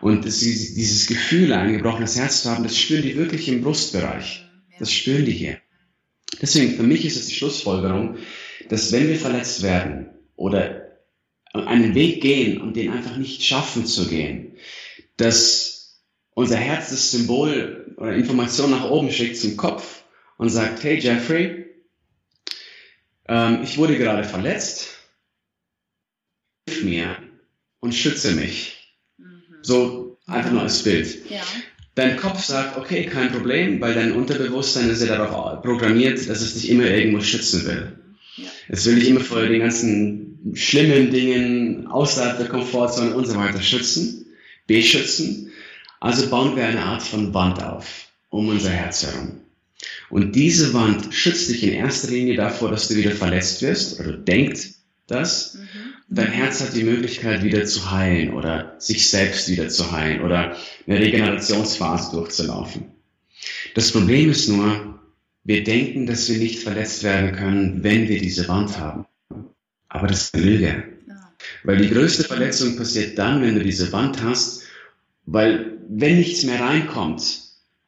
[0.01, 4.45] Und das, dieses Gefühl, ein gebrochenes Herz zu haben, das spüren die wirklich im Brustbereich.
[4.79, 5.59] Das spüren die hier.
[6.41, 8.17] Deswegen, für mich ist es die Schlussfolgerung,
[8.69, 10.83] dass wenn wir verletzt werden oder
[11.53, 14.57] einen Weg gehen und den einfach nicht schaffen zu gehen,
[15.17, 16.03] dass
[16.35, 20.05] unser Herz das Symbol oder Information nach oben schickt zum Kopf
[20.39, 21.67] und sagt, hey Jeffrey,
[23.29, 24.99] ähm, ich wurde gerade verletzt,
[26.69, 27.17] hilf mir
[27.81, 28.97] und schütze mich.
[29.19, 29.43] Mhm.
[29.63, 31.31] So einfach nur als Bild.
[31.31, 31.43] Ja.
[31.95, 36.55] Dein Kopf sagt, okay, kein Problem, weil dein Unterbewusstsein ist ja darauf programmiert, dass es
[36.55, 38.02] dich immer irgendwo schützen will.
[38.69, 43.63] Es will dich immer vor den ganzen schlimmen Dingen außerhalb der Komfortzone und so weiter
[43.63, 44.27] schützen,
[44.67, 45.51] beschützen.
[46.01, 49.43] Also bauen wir eine Art von Wand auf um unser Herz herum.
[50.09, 54.13] Und diese Wand schützt dich in erster Linie davor, dass du wieder verletzt wirst oder
[54.13, 54.71] du denkst
[55.07, 55.55] das.
[55.55, 55.69] Mhm.
[56.09, 60.57] Dein Herz hat die Möglichkeit, wieder zu heilen oder sich selbst wieder zu heilen oder
[60.87, 62.87] eine Regenerationsphase durchzulaufen.
[63.75, 64.92] Das Problem ist nur,
[65.45, 69.07] wir denken, dass wir nicht verletzt werden können, wenn wir diese Wand haben.
[69.89, 70.85] Aber das ist eine Lüge.
[71.65, 74.63] Weil die größte Verletzung passiert dann, wenn du diese Wand hast,
[75.27, 77.43] weil wenn nichts mehr reinkommt,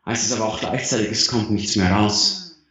[0.07, 2.65] heißt es aber auch gleichzeitig, es kommt nichts mehr raus.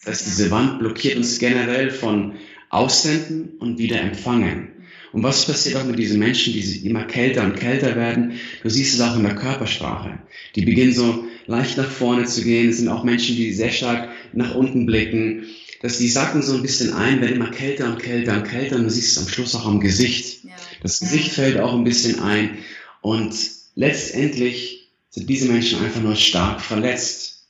[0.00, 2.34] Das heißt, diese Wand blockiert uns generell von
[2.70, 4.71] Aussenden und wieder empfangen.
[5.12, 8.32] Und was passiert auch mit diesen Menschen, die immer kälter und kälter werden?
[8.62, 10.18] Du siehst es auch in der Körpersprache.
[10.56, 12.70] Die beginnen so leicht nach vorne zu gehen.
[12.70, 15.44] Es sind auch Menschen, die sehr stark nach unten blicken.
[15.82, 18.76] Dass die sacken so ein bisschen ein, werden immer kälter und kälter und kälter.
[18.76, 20.46] Und du siehst es am Schluss auch am Gesicht.
[20.82, 22.58] Das Gesicht fällt auch ein bisschen ein.
[23.00, 23.34] Und
[23.74, 27.48] letztendlich sind diese Menschen einfach nur stark verletzt.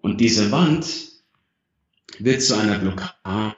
[0.00, 0.86] Und diese Wand
[2.18, 3.56] wird zu einer Blockade,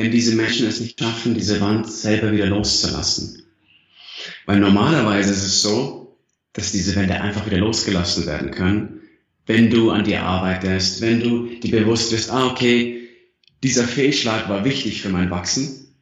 [0.00, 3.42] wenn diese Menschen es nicht schaffen, diese Wand selber wieder loszulassen.
[4.46, 6.16] Weil normalerweise ist es so,
[6.54, 9.02] dass diese Wände einfach wieder losgelassen werden können,
[9.46, 13.08] wenn du an dir arbeitest, wenn du dir bewusst wirst, ah, okay,
[13.62, 15.94] dieser Fehlschlag war wichtig für mein Wachsen.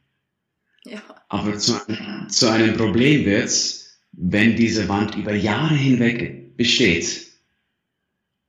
[0.85, 1.03] Ja.
[1.29, 1.75] Aber zu,
[2.29, 7.27] zu einem Problem wird's, wenn diese Wand über Jahre hinweg besteht.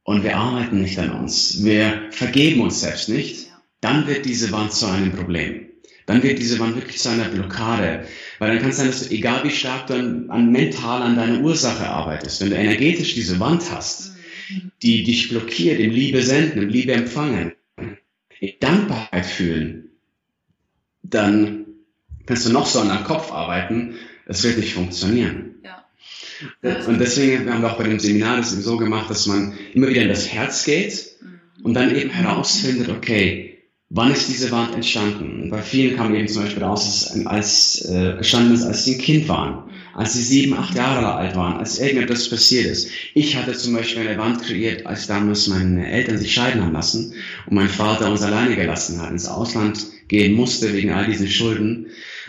[0.04, 1.64] Und wir arbeiten nicht an uns.
[1.64, 3.49] Wir vergeben uns selbst nicht.
[3.82, 5.68] Dann wird diese Wand zu einem Problem.
[6.06, 8.06] Dann wird diese Wand wirklich zu einer Blockade.
[8.40, 11.16] Weil dann kann es sein, dass du, egal wie stark du an, an mental an
[11.16, 14.16] deiner Ursache arbeitest, wenn du energetisch diese Wand hast,
[14.82, 17.54] die dich blockiert im Liebe senden, im Liebe empfangen,
[18.40, 19.92] in Dankbarkeit fühlen,
[21.04, 21.66] dann
[22.26, 25.56] kannst du noch so an deinem Kopf arbeiten, es wird nicht funktionieren.
[25.64, 26.86] Ja.
[26.86, 30.04] Und deswegen haben wir auch bei dem Seminar das so gemacht, dass man immer wieder
[30.04, 31.66] in das Herz geht mhm.
[31.66, 33.49] und dann eben herausfindet, okay,
[33.90, 35.44] wann ist diese Wand entstanden?
[35.44, 38.86] Und bei vielen kam eben zum Beispiel raus, dass es als, äh, entstanden ist, als
[38.86, 42.90] sie ein Kind waren, als sie sieben, acht Jahre alt waren, als irgendetwas passiert ist.
[43.16, 47.14] Ich hatte zum Beispiel eine Wand kreiert, als damals meine Eltern sich scheiden haben lassen
[47.48, 51.88] und mein Vater uns alleine gelassen hat, ins Ausland gehen musste wegen all diesen Schulden.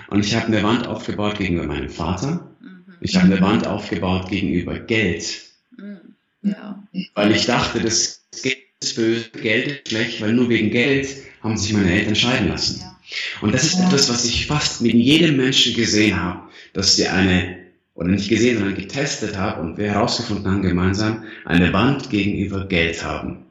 [0.08, 2.50] Und ich habe eine Wand aufgebaut gegenüber meinem Vater.
[2.60, 2.84] Mhm.
[3.00, 5.42] Ich habe eine Wand aufgebaut gegenüber Geld.
[5.76, 6.14] Mhm.
[6.42, 6.82] Ja.
[7.14, 11.06] Weil ich dachte, das Geld ist böse, Geld ist schlecht, weil nur wegen Geld
[11.42, 12.80] haben sich meine Eltern scheiden lassen.
[12.80, 12.96] Ja.
[13.40, 17.58] Und das ist etwas, was ich fast mit jedem Menschen gesehen habe, dass sie eine,
[17.94, 23.04] oder nicht gesehen, sondern getestet habe und wir herausgefunden haben gemeinsam, eine Wand gegenüber Geld
[23.04, 23.46] haben.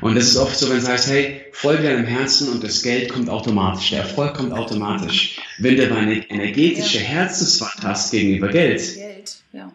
[0.00, 3.10] Und das ist oft so, wenn es heißt, hey, folge deinem Herzen und das Geld
[3.10, 5.38] kommt automatisch, der Erfolg kommt automatisch.
[5.58, 9.70] Wenn du eine energetische Herzenswand hast gegenüber Geld, Geld ja.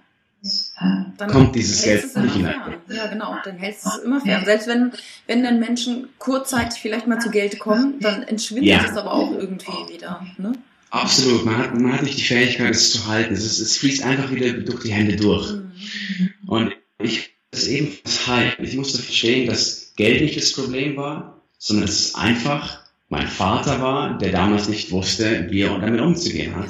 [0.79, 2.55] Dann kommt dieses Geld nicht hinein.
[2.89, 4.43] Ja, genau, dann hältst du es immer fern.
[4.45, 4.91] Selbst wenn,
[5.27, 8.83] wenn dann Menschen kurzzeitig vielleicht mal zu Geld kommen, dann entschwindet ja.
[8.83, 10.25] es aber auch irgendwie wieder.
[10.37, 10.53] Ne?
[10.89, 13.33] Absolut, man hat, man hat nicht die Fähigkeit, es zu halten.
[13.33, 15.51] Es, ist, es fließt einfach wieder durch die Hände durch.
[15.53, 16.33] Mhm.
[16.47, 18.63] Und ich das ebenfalls halten.
[18.63, 23.79] Ich musste verstehen, dass Geld nicht das Problem war, sondern es ist einfach mein Vater
[23.79, 26.69] war, der damals nicht wusste, wie er damit umzugehen hat.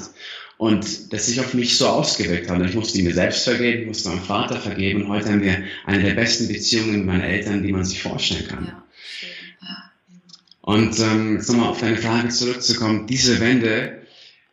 [0.64, 2.66] Und das sich auf mich so ausgewirkt hat.
[2.66, 5.02] Ich musste mir selbst vergeben, ich musste meinem Vater vergeben.
[5.02, 8.48] Und heute haben wir eine der besten Beziehungen mit meinen Eltern, die man sich vorstellen
[8.48, 8.68] kann.
[8.68, 9.92] Ja.
[10.62, 13.08] Und ähm, jetzt nochmal auf deine Frage zurückzukommen.
[13.08, 14.04] Diese Wände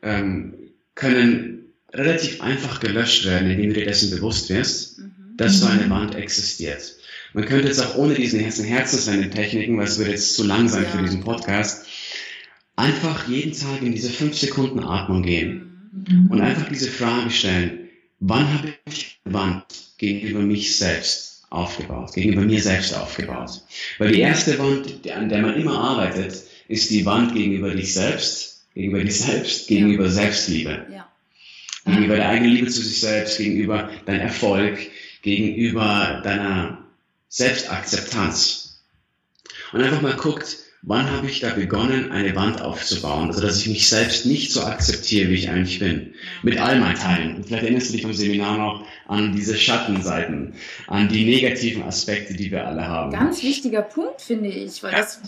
[0.02, 0.54] ähm,
[0.96, 5.36] können relativ einfach gelöscht werden, indem du dir dessen bewusst wirst, mhm.
[5.36, 6.92] dass so eine Wand existiert.
[7.34, 11.02] Man könnte jetzt auch ohne diesen Herzenswende-Techniken, weil es wird jetzt zu lang sein für
[11.02, 11.86] diesen Podcast,
[12.74, 15.69] einfach jeden Tag in diese 5 Sekunden Atmung gehen mhm.
[15.92, 17.88] Und einfach diese Frage stellen,
[18.20, 19.64] wann habe ich eine Wand
[19.98, 23.62] gegenüber mich selbst aufgebaut, gegenüber mir selbst aufgebaut?
[23.98, 28.64] Weil die erste Wand, an der man immer arbeitet, ist die Wand gegenüber dich selbst,
[28.74, 30.86] gegenüber dich selbst, gegenüber Selbstliebe.
[30.92, 31.08] Ja.
[31.84, 34.78] Gegenüber der eigenen Liebe zu sich selbst, gegenüber deinem Erfolg,
[35.22, 36.84] gegenüber deiner
[37.28, 38.80] Selbstakzeptanz.
[39.72, 43.68] Und einfach mal guckt, wann habe ich da begonnen, eine Wand aufzubauen, also dass ich
[43.68, 47.36] mich selbst nicht so akzeptiere, wie ich eigentlich bin, mit all meinen Teilen.
[47.36, 50.54] Und vielleicht erinnerst du dich vom Seminar noch an diese Schattenseiten,
[50.86, 53.12] an die negativen Aspekte, die wir alle haben.
[53.12, 55.20] Ganz wichtiger Punkt, finde ich, weil das,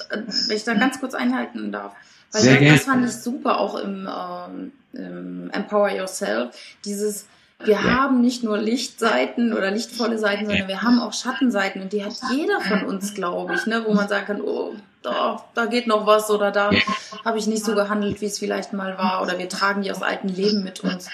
[0.49, 1.93] wenn ich da ganz kurz einhalten darf.
[2.33, 7.27] Weil Sehr das, das fand ich super auch im, ähm, im Empower Yourself, dieses
[7.65, 7.83] wir ja.
[7.83, 12.15] haben nicht nur Lichtseiten oder lichtvolle Seiten, sondern wir haben auch Schattenseiten und die hat
[12.33, 16.07] jeder von uns, glaube ich, ne, wo man sagen kann, oh, da, da geht noch
[16.07, 16.71] was oder da
[17.25, 20.03] habe ich nicht so gehandelt, wie es vielleicht mal war oder wir tragen die aus
[20.03, 21.09] alten Leben mit uns.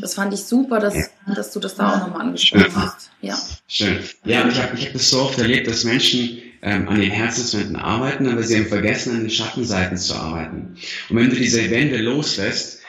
[0.00, 3.10] Das fand ich super, dass, dass du das da auch nochmal angesprochen hast.
[3.20, 3.38] Ja.
[3.68, 3.98] Schön.
[4.24, 7.10] Ja, und ich habe ich hab das so oft erlebt, dass Menschen ähm, an den
[7.10, 10.76] Herzenswänden arbeiten, aber sie haben vergessen, an den Schattenseiten zu arbeiten.
[11.10, 12.80] Und wenn du diese Wände loslässt,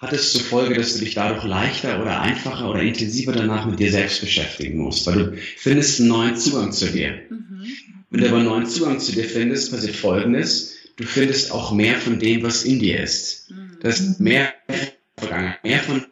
[0.00, 3.78] hat es zur Folge, dass du dich dadurch leichter oder einfacher oder intensiver danach mit
[3.78, 7.20] dir selbst beschäftigen musst, weil du findest einen neuen Zugang zu dir.
[7.28, 7.66] Mhm.
[8.08, 11.96] Wenn du aber einen neuen Zugang zu dir findest, passiert Folgendes, du findest auch mehr
[11.96, 13.50] von dem, was in dir ist.
[13.50, 13.76] Mhm.
[13.80, 14.52] Das ist mehr
[15.62, 16.06] mehr von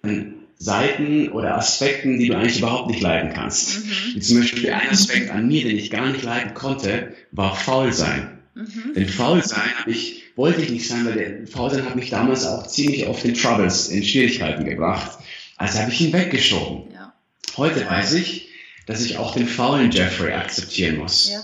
[0.59, 3.79] Seiten oder Aspekten, die du eigentlich überhaupt nicht leiden kannst.
[3.79, 4.15] Mhm.
[4.15, 8.41] Wie zum Beispiel ein Aspekt an mir, den ich gar nicht leiden konnte, war Faulsein.
[8.55, 8.93] Mhm.
[8.95, 12.65] Denn Faulsein habe ich wollte ich nicht sein, weil der Faulsein hat mich damals auch
[12.69, 15.19] ziemlich oft in Troubles, in Schwierigkeiten gebracht.
[15.57, 16.93] Also habe ich ihn weggeschoben.
[16.93, 17.13] Ja.
[17.57, 18.49] Heute weiß ich,
[18.87, 21.31] dass ich auch den faulen Jeffrey akzeptieren muss.
[21.31, 21.41] Ja.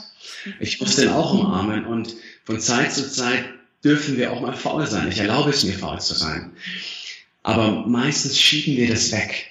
[0.61, 3.45] Ich muss den auch umarmen und von Zeit zu Zeit
[3.83, 5.09] dürfen wir auch mal faul sein.
[5.09, 6.53] Ich erlaube es mir, faul zu sein.
[7.43, 9.51] Aber meistens schieben wir das weg.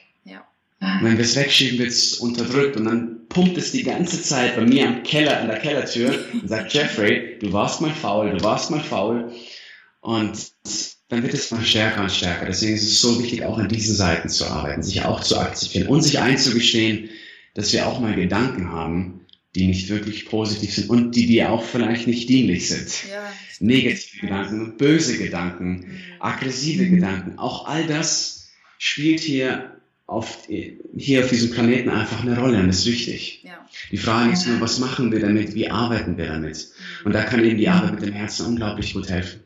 [0.84, 4.56] Und wenn wir es wegschieben, wird es unterdrückt und dann pumpt es die ganze Zeit
[4.56, 8.44] bei mir am Keller, an der Kellertür und sagt, Jeffrey, du warst mal faul, du
[8.44, 9.32] warst mal faul.
[10.02, 10.52] Und
[11.08, 12.46] dann wird es mal stärker und stärker.
[12.46, 15.88] Deswegen ist es so wichtig, auch an diesen Seiten zu arbeiten, sich auch zu akzeptieren
[15.88, 17.10] und sich einzugestehen,
[17.54, 19.22] dass wir auch mal Gedanken haben,
[19.56, 23.10] die nicht wirklich positiv sind und die dir auch vielleicht nicht dienlich sind.
[23.10, 26.00] Ja, Negative Gedanken, böse Gedanken, mhm.
[26.20, 26.90] aggressive.
[26.90, 29.73] Gedanken, auch all das spielt hier
[30.06, 33.44] auf, hier auf diesem Planeten einfach eine Rolle und das ist wichtig.
[33.44, 33.66] Ja.
[33.92, 36.72] Die Frage ist nur, was machen wir damit, wie arbeiten wir damit?
[37.06, 39.43] Und da kann eben die Arbeit mit dem Herzen unglaublich gut helfen.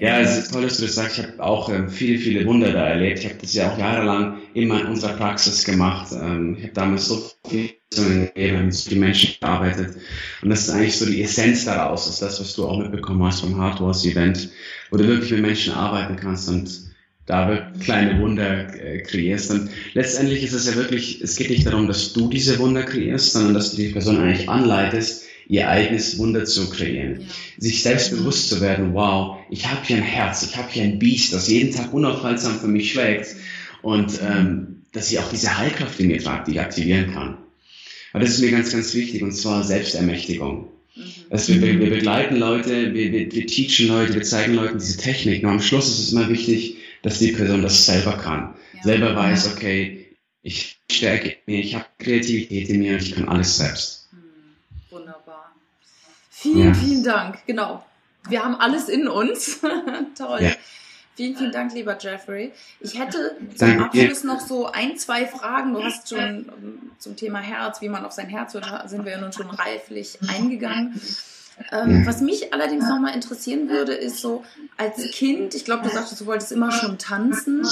[0.00, 1.18] ja, es ist toll, dass du das sagst.
[1.18, 3.20] Ich habe auch ähm, viele, viele Wunder da erlebt.
[3.20, 6.12] Ich habe das ja auch jahrelang immer in unserer Praxis gemacht.
[6.12, 9.94] Ähm, ich habe damals so viel mit die Menschen gearbeitet.
[10.42, 13.40] Und das ist eigentlich so die Essenz daraus, ist das, was du auch mitbekommen hast
[13.40, 14.50] vom Hardwars Event,
[14.90, 16.94] wo du wirklich mit Menschen arbeiten kannst und
[17.26, 19.50] da kleine Wunder äh, kreierst.
[19.50, 23.32] Und letztendlich ist es ja wirklich, es geht nicht darum, dass du diese Wunder kreierst,
[23.32, 27.20] sondern dass du die Person eigentlich anleitest, ihr eigenes Wunder zu kreieren.
[27.20, 27.26] Ja.
[27.58, 30.98] Sich selbst bewusst zu werden, wow, ich habe hier ein Herz, ich habe hier ein
[30.98, 33.36] Biest, das jeden Tag unaufhaltsam für mich schlägt
[33.82, 37.38] und ähm, dass ich auch diese Heilkraft in mir trage, die ich aktivieren kann.
[38.12, 40.68] Aber das ist mir ganz, ganz wichtig und zwar Selbstermächtigung.
[41.30, 45.42] Also wir, wir begleiten Leute, wir, wir, wir teachen Leute, wir zeigen Leuten diese Technik.
[45.42, 48.54] Und am Schluss ist es immer wichtig, dass die Person das selber kann.
[48.74, 48.82] Ja.
[48.84, 50.06] Selber weiß, okay,
[50.42, 54.03] ich stärke mir, ich habe Kreativität in mir und ich kann alles selbst.
[56.44, 56.74] Vielen, ja.
[56.74, 57.38] vielen Dank.
[57.46, 57.82] Genau.
[58.28, 59.60] Wir haben alles in uns.
[60.18, 60.42] Toll.
[60.42, 60.50] Ja.
[61.16, 62.52] Vielen, vielen Dank, lieber Jeffrey.
[62.80, 65.72] Ich hätte zum Abschluss noch so ein, zwei Fragen.
[65.72, 69.12] Du hast schon ähm, zum Thema Herz, wie man auf sein Herz hört, sind wir
[69.12, 71.00] ja nun schon reiflich eingegangen.
[71.70, 74.42] Ähm, was mich allerdings nochmal interessieren würde, ist so
[74.76, 77.64] als Kind, ich glaube, du sagtest, du wolltest immer schon tanzen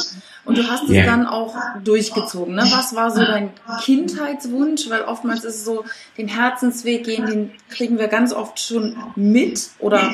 [0.45, 1.05] und du hast es yeah.
[1.05, 2.55] dann auch durchgezogen.
[2.55, 2.63] Ne?
[2.71, 4.89] Was war so dein Kindheitswunsch?
[4.89, 5.85] Weil oftmals ist es so,
[6.17, 10.13] den Herzensweg gehen, den kriegen wir ganz oft schon mit oder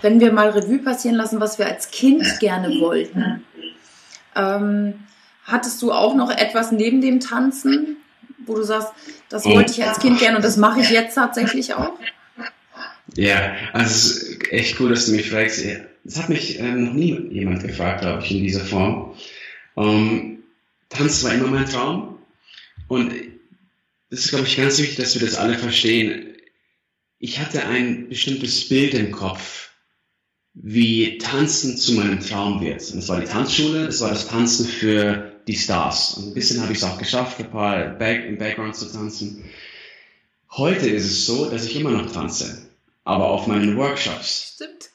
[0.00, 3.44] wenn wir mal Revue passieren lassen, was wir als Kind gerne wollten.
[4.36, 5.00] Ähm,
[5.44, 7.96] hattest du auch noch etwas neben dem Tanzen,
[8.46, 8.92] wo du sagst,
[9.28, 11.92] das wollte ich als Kind gerne und das mache ich jetzt tatsächlich auch?
[13.16, 15.64] Ja, also es ist echt cool, dass du mich fragst.
[16.04, 19.14] Es hat mich ähm, noch nie jemand gefragt, glaube ich, in dieser Form.
[19.76, 20.42] Ähm,
[20.88, 22.18] Tanz war immer mein Traum.
[22.88, 23.12] Und
[24.10, 26.36] das ist, glaube ich, ganz wichtig, dass wir das alle verstehen.
[27.18, 29.70] Ich hatte ein bestimmtes Bild im Kopf,
[30.54, 32.82] wie Tanzen zu meinem Traum wird.
[32.90, 36.14] Und das war die Tanzschule, das war das Tanzen für die Stars.
[36.14, 39.44] Und ein bisschen habe ich es auch geschafft, ein paar Back im Background zu tanzen.
[40.50, 42.71] Heute ist es so, dass ich immer noch tanze
[43.04, 44.54] aber auf meinen Workshops.
[44.54, 44.90] Stimmt.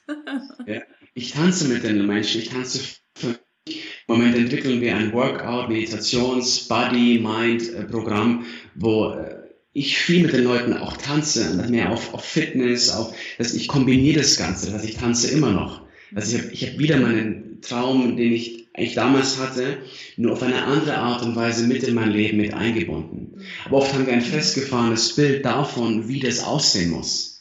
[0.68, 0.82] ja,
[1.14, 2.80] ich tanze mit den Menschen, ich tanze
[3.16, 3.76] für Im
[4.08, 9.36] Moment entwickeln wir ein Workout, Meditations, Body, Mind äh, Programm, wo äh,
[9.74, 14.20] ich viel mit den Leuten auch tanze, mehr auf, auf Fitness, auf, dass ich kombiniere
[14.20, 15.82] das Ganze, dass ich tanze immer noch.
[16.16, 19.78] Also ich habe ich hab wieder meinen Traum, den ich eigentlich damals hatte,
[20.16, 23.42] nur auf eine andere Art und Weise mit in mein Leben mit eingebunden.
[23.66, 27.37] Aber oft haben wir ein festgefahrenes Bild davon, wie das aussehen muss.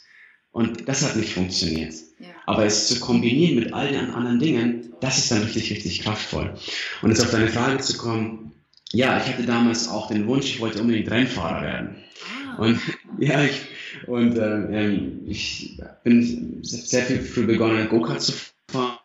[0.57, 1.93] Und das hat nicht funktioniert.
[2.19, 2.29] Ja.
[2.47, 6.55] Aber es zu kombinieren mit all den anderen Dingen, das ist dann richtig, richtig kraftvoll.
[7.03, 8.53] Und jetzt auf deine Frage zu kommen,
[8.91, 11.97] ja, ich hatte damals auch den Wunsch, ich wollte unbedingt Rennfahrer werden.
[12.25, 12.63] Ah.
[12.63, 12.81] Und
[13.19, 13.67] ja, ich,
[14.07, 18.33] und äh, ich bin sehr viel früh begonnen, Go-Kart zu
[18.73, 18.97] fahren.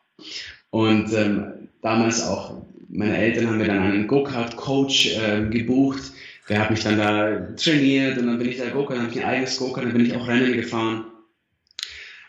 [0.69, 6.13] Und ähm, damals auch, meine Eltern haben mir dann einen Go-Kart-Coach äh, gebucht.
[6.47, 9.21] Der hat mich dann da trainiert und dann bin ich da Go-Kart, dann habe ich
[9.21, 11.10] ein eigenes Go-Kart, dann bin ich auch Rennen gefahren.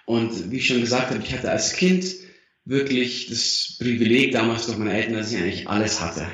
[0.06, 2.04] Und wie ich schon gesagt habe, ich hatte als Kind
[2.64, 6.26] wirklich das Privileg damals durch meine Eltern, dass ich eigentlich alles hatte.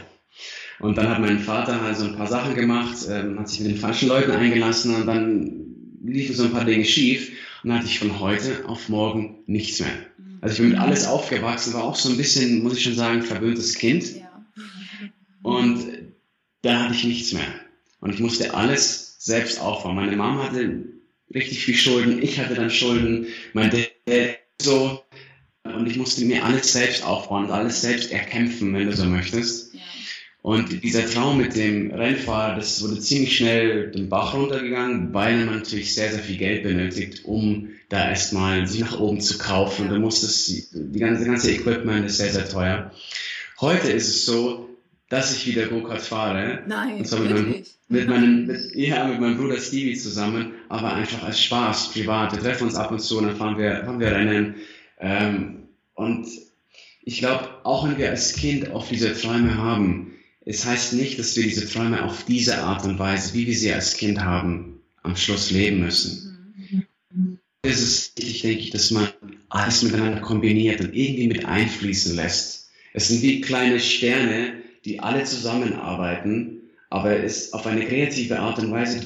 [0.80, 3.70] Und dann hat mein Vater halt so ein paar Sachen gemacht, ähm, hat sich mit
[3.70, 5.64] den falschen Leuten eingelassen und dann
[6.04, 7.30] liefen so ein paar Dinge schief
[7.62, 9.90] und dann hatte ich von heute auf morgen nichts mehr.
[10.40, 13.22] Also ich bin mit alles aufgewachsen, war auch so ein bisschen, muss ich schon sagen,
[13.22, 14.04] verwöhntes Kind.
[15.42, 15.84] Und
[16.62, 17.48] da hatte ich nichts mehr.
[18.00, 19.96] Und ich musste alles selbst aufbauen.
[19.96, 20.84] Meine Mom hatte
[21.34, 25.02] richtig viel Schulden, ich hatte dann Schulden, mein Dad so.
[25.64, 29.74] Und ich musste mir alles selbst aufbauen und alles selbst erkämpfen, wenn du so möchtest.
[29.74, 29.80] Ja.
[30.40, 35.56] Und dieser Traum mit dem Rennfahrer, das wurde ziemlich schnell den Bach runtergegangen, weil man
[35.56, 39.86] natürlich sehr, sehr viel Geld benötigt, um da erstmal sich nach oben zu kaufen.
[39.86, 39.94] Ja.
[39.94, 42.92] Du musstest, die ganze, ganze Equipment ist sehr, sehr teuer.
[43.60, 44.70] Heute ist es so,
[45.08, 46.62] dass ich wieder Go-Kart fahre.
[46.66, 47.54] Nein, und zwar mit meinem,
[47.88, 52.32] mit meinem, mit, ja, mit meinem Bruder Stevie zusammen, aber einfach als Spaß, privat.
[52.32, 54.54] Wir treffen uns ab und zu und dann fahren wir, fahren wir Rennen.
[55.00, 56.26] Ähm, und
[57.02, 60.12] ich glaube, auch wenn wir als Kind oft diese Träume haben,
[60.44, 63.72] es heißt nicht, dass wir diese Träume auf diese Art und Weise, wie wir sie
[63.72, 66.56] als Kind haben, am Schluss leben müssen.
[67.62, 69.08] Es ist wichtig, denke ich, dass man
[69.48, 72.70] alles miteinander kombiniert und irgendwie mit einfließen lässt.
[72.92, 78.70] Es sind wie kleine Sterne, die alle zusammenarbeiten, aber es auf eine kreative Art und
[78.70, 79.00] Weise,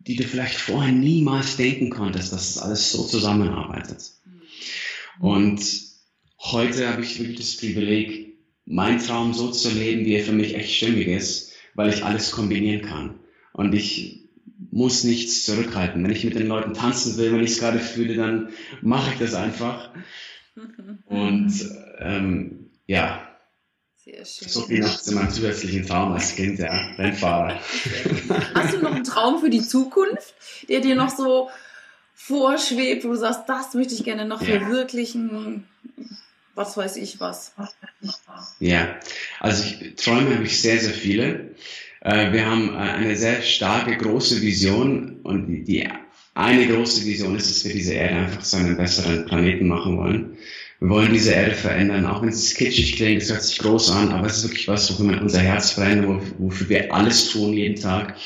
[0.00, 4.12] die du vielleicht vorher niemals denken konntest, dass es alles so zusammenarbeitet.
[5.20, 5.62] Und
[6.38, 10.54] heute habe ich wirklich das Privileg, meinen Traum so zu leben, wie er für mich
[10.54, 13.20] echt stimmig ist, weil ich alles kombinieren kann.
[13.52, 14.28] Und ich
[14.70, 16.02] muss nichts zurückhalten.
[16.02, 18.48] Wenn ich mit den Leuten tanzen will, wenn ich es gerade fühle, dann
[18.80, 19.92] mache ich das einfach.
[21.06, 21.52] Und
[22.00, 23.31] ähm, ja,
[24.04, 24.48] sehr schön.
[24.48, 27.60] So viel noch zu meinem zusätzlichen Traum als Kind, ja, Rennfahrer.
[28.54, 30.34] Hast du noch einen Traum für die Zukunft,
[30.68, 31.50] der dir noch so
[32.14, 34.58] vorschwebt, wo du sagst, das möchte ich gerne noch ja.
[34.58, 35.66] verwirklichen?
[36.54, 37.54] Was weiß ich was.
[38.60, 38.96] Ja,
[39.40, 41.54] also ich, Träume habe ich sehr, sehr viele.
[42.00, 45.88] Äh, wir haben äh, eine sehr starke, große Vision und die
[46.34, 50.38] eine große Vision ist, dass wir diese Erde einfach zu einem besseren Planeten machen wollen.
[50.82, 54.08] Wir wollen diese Erde verändern, auch wenn es kitschig klingt, es hört sich groß an,
[54.08, 57.80] aber es ist wirklich was, wofür wir unser Herz verändern, wofür wir alles tun jeden
[57.80, 58.16] Tag.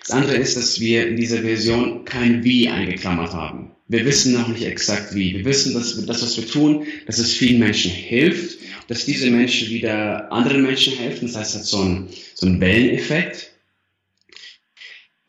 [0.00, 3.70] Das andere ist, dass wir in dieser Version kein Wie eingeklammert haben.
[3.88, 5.32] Wir wissen noch nicht exakt wie.
[5.32, 9.70] Wir wissen, dass das, was wir tun, dass es vielen Menschen hilft, dass diese Menschen
[9.70, 11.28] wieder anderen Menschen helfen.
[11.28, 13.50] Das heißt, es hat so einen, so einen Welleneffekt.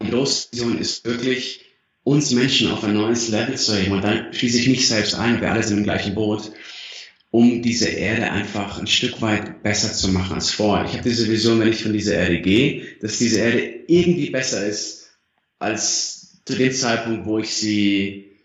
[0.03, 1.64] Die große Vision ist wirklich,
[2.05, 3.93] uns Menschen auf ein neues Level zu heben.
[3.93, 6.51] Und dann schließe ich mich selbst ein, wir alle sind im gleichen Boot,
[7.31, 10.85] um diese Erde einfach ein Stück weit besser zu machen als vorher.
[10.85, 14.65] Ich habe diese Vision, wenn ich von dieser Erde gehe, dass diese Erde irgendwie besser
[14.65, 15.17] ist
[15.57, 18.37] als zu dem Zeitpunkt, wo ich sie,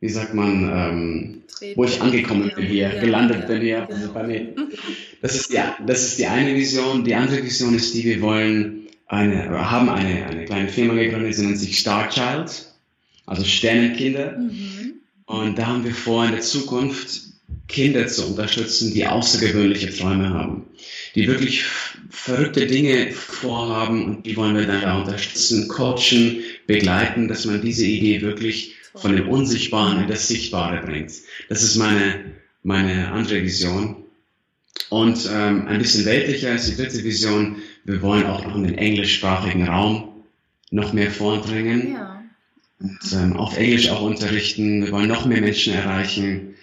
[0.00, 1.42] wie sagt man, ähm,
[1.76, 4.12] wo ich angekommen bin hier, gelandet bin hier genau.
[4.14, 4.54] bei mir.
[5.20, 7.04] Das ist, ja, das ist die eine Vision.
[7.04, 11.44] Die andere Vision ist die, wir wollen eine, haben eine, eine kleine Firma gegründet, sie
[11.44, 12.73] nennt sich Star Child
[13.26, 14.38] also Sternenkinder.
[14.38, 14.94] Mhm.
[15.26, 17.22] Und da haben wir vor, in der Zukunft
[17.68, 20.66] Kinder zu unterstützen, die außergewöhnliche Träume haben,
[21.14, 21.64] die wirklich
[22.10, 27.86] verrückte Dinge vorhaben und die wollen wir dann da unterstützen, coachen, begleiten, dass man diese
[27.86, 31.12] Idee wirklich von dem Unsichtbaren in das Sichtbare bringt.
[31.48, 33.96] Das ist meine, meine andere Vision.
[34.90, 37.56] Und ähm, ein bisschen weltlicher ist die dritte Vision.
[37.84, 40.24] Wir wollen auch noch in den englischsprachigen Raum
[40.70, 41.94] noch mehr vordringen.
[41.94, 42.23] Ja
[42.84, 44.84] und ähm, auf Englisch auch unterrichten.
[44.84, 46.54] Wir wollen noch mehr Menschen erreichen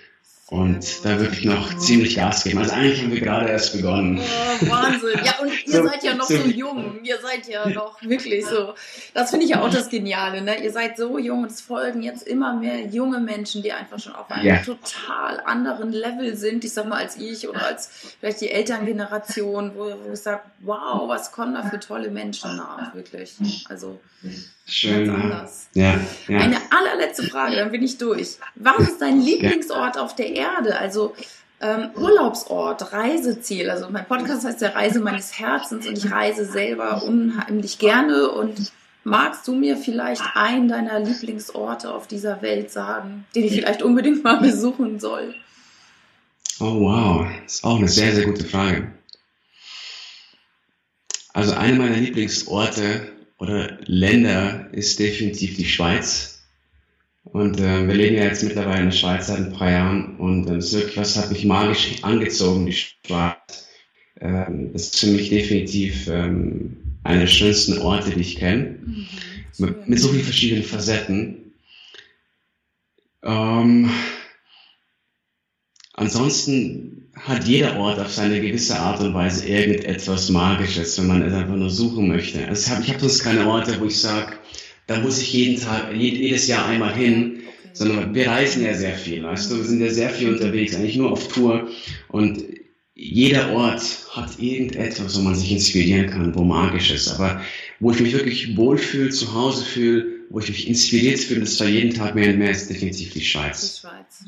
[0.51, 2.59] und da wirklich noch ziemlich Gas geben.
[2.59, 4.19] Also eigentlich haben wir gerade erst begonnen.
[4.19, 5.19] Oh, Wahnsinn.
[5.23, 6.99] Ja, und ihr so, seid ja noch so, so, jung.
[7.03, 8.75] Ihr seid ja noch wirklich so.
[9.15, 10.41] Das finde ich ja auch das Geniale.
[10.41, 10.61] Ne?
[10.61, 14.13] Ihr seid so jung und es folgen jetzt immer mehr junge Menschen, die einfach schon
[14.13, 14.61] auf einem yeah.
[14.61, 16.65] total anderen Level sind.
[16.65, 21.07] Ich sag mal, als ich oder als vielleicht die Elterngeneration, wo, wo ich sage, wow,
[21.07, 23.35] was kommen da für tolle Menschen nach, wirklich.
[23.69, 23.99] Also
[24.67, 25.05] Schön.
[25.05, 25.67] Ganz anders.
[25.73, 26.37] Ja, ja.
[26.37, 28.37] Eine allerletzte Frage, dann bin ich durch.
[28.55, 30.77] Was ist dein Lieblingsort auf der Erde?
[30.77, 31.13] Also
[31.61, 33.69] ähm, Urlaubsort, Reiseziel.
[33.69, 38.29] Also mein Podcast heißt der Reise meines Herzens und ich reise selber unheimlich gerne.
[38.29, 38.71] Und
[39.03, 44.23] magst du mir vielleicht einen deiner Lieblingsorte auf dieser Welt sagen, den ich vielleicht unbedingt
[44.23, 45.35] mal besuchen soll?
[46.59, 48.91] Oh wow, das ist auch eine sehr, sehr gute Frage.
[51.33, 53.10] Also eine meiner Lieblingsorte
[53.41, 56.43] oder Länder ist definitiv die Schweiz.
[57.23, 60.47] Und äh, wir leben ja jetzt mittlerweile in der Schweiz seit ein paar Jahren und
[60.47, 63.67] äh, das wirklich was hat mich magisch angezogen, die Schweiz.
[64.19, 68.77] Ähm, das ist für mich definitiv ähm, einer der schönsten Orte, die ich kenne.
[68.79, 69.07] Mhm,
[69.57, 71.53] mit, mit, so vielen verschiedenen Facetten.
[73.23, 73.89] Ähm,
[76.01, 81.33] ansonsten hat jeder Ort auf seine gewisse Art und Weise irgendetwas Magisches, wenn man es
[81.33, 82.47] einfach nur suchen möchte.
[82.47, 84.33] Also ich habe hab sonst keine Orte, wo ich sage,
[84.87, 87.43] da muss ich jeden Tag, jedes Jahr einmal hin,
[87.73, 90.97] sondern wir reisen ja sehr viel, weißt du, wir sind ja sehr viel unterwegs, eigentlich
[90.97, 91.67] nur auf Tour.
[92.09, 92.43] Und
[92.95, 97.41] jeder Ort hat irgendetwas, wo man sich inspirieren kann, wo magisch ist, aber
[97.79, 101.67] wo ich mich wirklich wohlfühle, zu Hause fühle, wo ich mich inspiriert fühle, das war
[101.67, 103.81] jeden Tag mehr und mehr, ist definitiv die Schweiz.
[103.81, 104.23] Die Schweiz.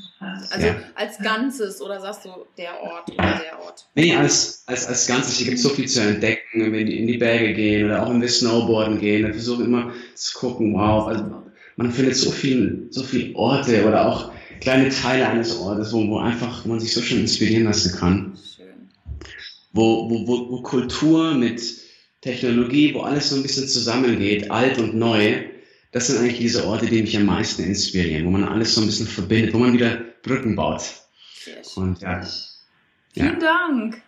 [0.52, 0.76] Also ja.
[0.96, 3.88] als Ganzes oder sagst du der Ort oder der Ort?
[3.96, 5.38] Nee, als, als, als Ganzes.
[5.38, 8.10] Hier gibt es so viel zu entdecken, wenn wir in die Berge gehen oder auch
[8.10, 11.44] wenn wir Snowboarden gehen, dann versuche ich immer zu gucken, wow, also
[11.78, 16.18] man findet so viel, so viele Orte oder auch kleine Teile eines Ortes, wo, wo
[16.18, 18.38] einfach man sich so schön inspirieren lassen kann.
[18.56, 18.90] Schön.
[19.72, 21.62] Wo, wo, wo, wo Kultur mit
[22.20, 25.53] Technologie, wo alles so ein bisschen zusammengeht, alt und neu,
[25.94, 28.88] das sind eigentlich diese Orte, die mich am meisten inspirieren, wo man alles so ein
[28.88, 30.82] bisschen verbindet, wo man wieder Brücken baut.
[31.36, 31.84] Sehr schön.
[31.84, 32.22] Und ja.
[33.14, 33.68] Vielen ja.
[33.68, 34.02] Dank.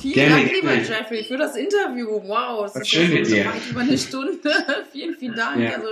[0.00, 0.88] Vielen gerne, Dank, lieber gerne.
[0.88, 2.08] Jeffrey, für das Interview.
[2.24, 3.44] Wow, es ist schön mit dir.
[3.44, 4.50] weit über eine Stunde.
[4.92, 5.60] vielen, vielen Dank.
[5.60, 5.72] Ja.
[5.74, 5.88] Also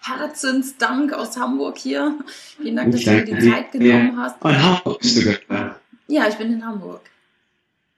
[0.00, 2.18] Herzensdank aus Hamburg hier.
[2.60, 4.16] Vielen Dank, dass du dir die Zeit genommen ja.
[4.16, 4.42] hast.
[4.42, 5.76] In Hamburg bist du gehört.
[6.08, 7.02] Ja, ich bin in Hamburg.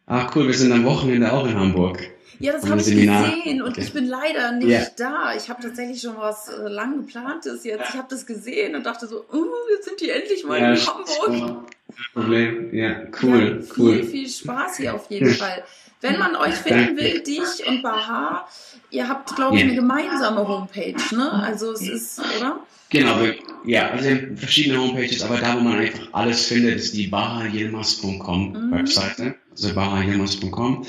[0.06, 2.10] Ach cool, wir sind am Wochenende auch in Hamburg.
[2.38, 3.80] Ja, das habe ich gesehen und okay.
[3.80, 4.86] ich bin leider nicht yeah.
[4.96, 5.34] da.
[5.34, 7.90] Ich habe tatsächlich schon was äh, lang geplantes jetzt.
[7.90, 10.86] Ich habe das gesehen und dachte so, oh, jetzt sind die endlich mal ja, in
[10.86, 11.70] Hamburg.
[12.12, 12.74] Problem.
[12.74, 14.02] Ja, cool, ja, cool.
[14.02, 15.64] Viel, viel Spaß hier auf jeden Fall.
[16.00, 18.46] Wenn man euch finden will, dich und Baha,
[18.90, 21.32] ihr habt, glaube ich, eine gemeinsame Homepage, ne?
[21.32, 22.60] Also es ist, oder?
[22.90, 23.18] Genau,
[23.66, 28.72] ja, also verschiedene Homepages, aber da, wo man einfach alles findet, ist die bahayilmaz.com mhm.
[28.72, 30.86] Webseite, also bahayilmaz.com.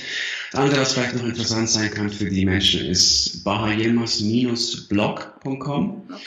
[0.51, 6.03] Das andere, was vielleicht noch interessant sein kann für die Menschen, ist bahayilmaz-blog.com.
[6.09, 6.21] Okay.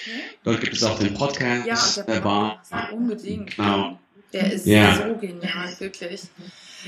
[0.45, 1.67] Dort gibt es auch den Podcast.
[1.67, 3.57] Ja, der, der Podcast, unbedingt.
[3.57, 3.99] Genau.
[4.33, 4.97] Der ist ja.
[4.97, 6.23] so genial, wirklich.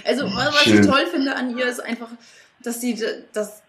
[0.04, 0.80] Also, was Schön.
[0.80, 2.08] ich toll finde an ihr, ist einfach,
[2.62, 2.98] dass sie
[3.32, 3.62] das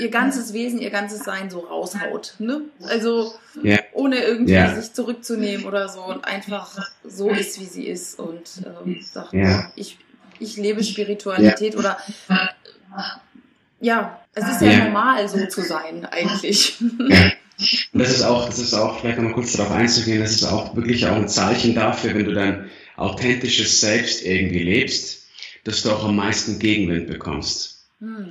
[0.00, 2.34] ihr ganzes Wesen, ihr ganzes Sein so raushaut.
[2.38, 2.62] Ne?
[2.82, 3.78] Also yeah.
[3.92, 4.74] ohne irgendwie yeah.
[4.74, 9.32] sich zurückzunehmen oder so und einfach so ist, wie sie ist und ähm, sagt,
[9.76, 9.98] ich,
[10.40, 11.98] ich lebe Spiritualität oder
[13.80, 16.76] ja, es ist ja normal, so zu sein eigentlich.
[17.92, 20.76] Und das ist auch, das ist auch, vielleicht nochmal kurz darauf einzugehen, das ist auch
[20.76, 25.26] wirklich auch ein Zeichen dafür, wenn du dein authentisches Selbst irgendwie lebst,
[25.64, 27.86] dass du auch am meisten Gegenwind bekommst.
[28.00, 28.28] Hm.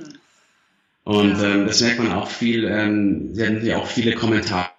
[1.04, 4.70] Und ähm, das merkt man auch viel, ähm, sie haben natürlich auch viele Kommentare,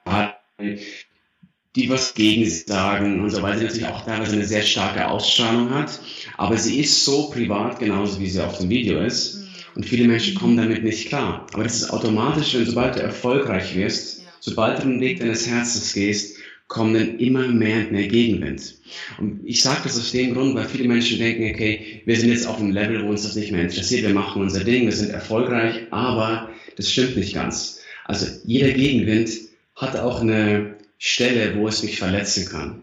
[1.76, 5.70] die was gegen sagen und so, weil sie natürlich auch teilweise eine sehr starke Ausstrahlung
[5.74, 6.00] hat.
[6.36, 9.36] Aber sie ist so privat, genauso wie sie auf dem Video ist.
[9.36, 9.48] Mhm.
[9.76, 11.46] Und viele Menschen kommen damit nicht klar.
[11.54, 15.94] Aber das ist automatisch, wenn sobald du erfolgreich wirst, sobald du den Weg deines Herzens
[15.94, 16.37] gehst,
[16.68, 18.76] kommen dann immer mehr und mehr Gegenwind.
[19.20, 22.46] Und ich sage das aus dem Grund, weil viele Menschen denken, okay, wir sind jetzt
[22.46, 25.12] auf einem Level, wo uns das nicht mehr interessiert, wir machen unser Ding, wir sind
[25.12, 27.80] erfolgreich, aber das stimmt nicht ganz.
[28.06, 29.30] Also jeder Gegenwind
[29.76, 32.82] hat auch eine Stelle, wo es mich verletzen kann.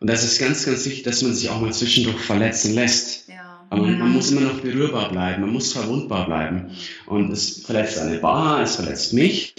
[0.00, 3.28] Und das ist ganz, ganz wichtig, dass man sich auch mal zwischendurch verletzen lässt.
[3.28, 3.66] Ja.
[3.70, 6.70] Aber man, man, muss immer noch berührbar bleiben, man muss verwundbar bleiben.
[7.06, 9.54] Und es verletzt eine Bar, es verletzt mich.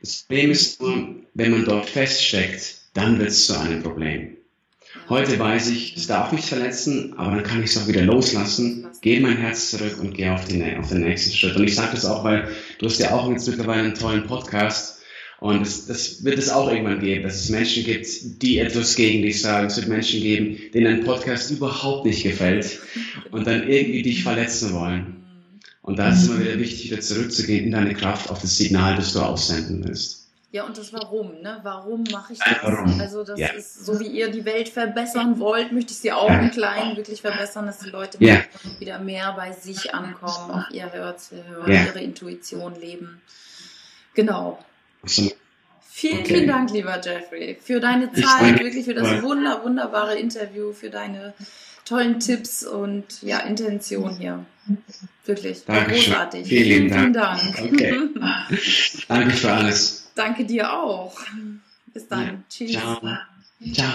[0.00, 4.36] Das Problem ist nur, wenn man dort feststeckt, dann wird es zu einem Problem.
[5.08, 8.86] Heute weiß ich, es darf mich verletzen, aber dann kann ich es auch wieder loslassen,
[9.00, 11.56] gehe mein Herz zurück und gehe auf, die, auf den nächsten Schritt.
[11.56, 15.02] Und ich sage das auch, weil du hast ja auch jetzt mittlerweile einen tollen Podcast
[15.42, 18.06] und das, das wird es auch irgendwann geben, dass es Menschen gibt,
[18.42, 19.66] die etwas gegen dich sagen.
[19.66, 22.78] Es wird Menschen geben, denen ein Podcast überhaupt nicht gefällt
[23.32, 25.24] und dann irgendwie dich verletzen wollen.
[25.82, 28.94] Und da ist es immer wieder wichtig, wieder zurückzugehen in deine Kraft auf das Signal,
[28.94, 30.21] das du aussenden willst.
[30.52, 31.60] Ja, und das Warum, ne?
[31.62, 32.58] Warum mache ich das?
[32.60, 33.00] Warum?
[33.00, 33.48] Also das ja.
[33.48, 37.22] ist so, wie ihr die Welt verbessern wollt, möchte ich sie auch im Kleinen wirklich
[37.22, 38.42] verbessern, dass die Leute ja.
[38.78, 41.84] wieder mehr bei sich ankommen, auf ihr Herz hören, ja.
[41.86, 43.22] ihre Intuition leben.
[44.12, 44.62] Genau.
[45.06, 45.32] Vielen,
[46.18, 46.24] okay.
[46.26, 51.32] vielen Dank, lieber Jeffrey, für deine Zeit, wirklich für das wunder, wunderbare Interview, für deine
[51.86, 54.44] tollen Tipps und ja, Intention hier.
[55.24, 56.12] Wirklich Dankeschön.
[56.12, 56.46] großartig.
[56.46, 57.14] Vielen, vielen Dank.
[57.14, 57.72] Dank.
[57.72, 58.00] Okay.
[59.08, 60.01] Danke für alles.
[60.14, 61.16] Danke dir auch.
[61.92, 62.26] Bis dann.
[62.26, 62.34] Ja.
[62.48, 62.72] Tschüss.
[62.72, 63.00] Ciao.
[63.72, 63.92] Ciao.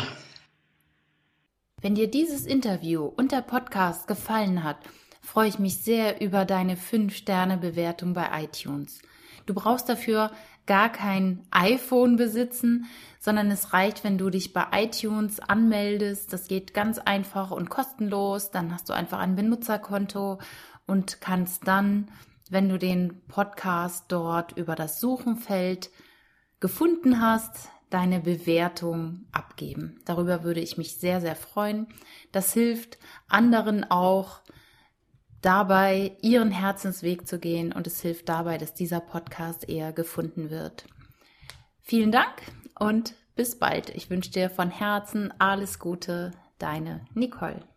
[1.82, 4.78] Wenn dir dieses Interview und der Podcast gefallen hat,
[5.22, 8.99] freue ich mich sehr über deine 5-Sterne-Bewertung bei iTunes.
[9.45, 10.32] Du brauchst dafür
[10.65, 12.86] gar kein iPhone besitzen,
[13.20, 16.34] sondern es reicht, wenn du dich bei iTunes anmeldest.
[16.34, 18.51] Das geht ganz einfach und kostenlos.
[18.51, 20.39] Dann hast du einfach ein Benutzerkonto
[20.86, 22.09] und kannst dann,
[22.49, 25.89] wenn du den Podcast dort über das Suchenfeld
[26.60, 30.01] gefunden hast, deine Bewertung abgeben.
[30.05, 31.88] Darüber würde ich mich sehr, sehr freuen.
[32.32, 32.97] Das hilft
[33.28, 34.41] anderen auch
[35.41, 40.86] dabei, ihren Herzensweg zu gehen und es hilft dabei, dass dieser Podcast eher gefunden wird.
[41.82, 42.41] Vielen Dank
[42.78, 43.89] und bis bald.
[43.91, 47.76] Ich wünsche dir von Herzen alles Gute, deine Nicole.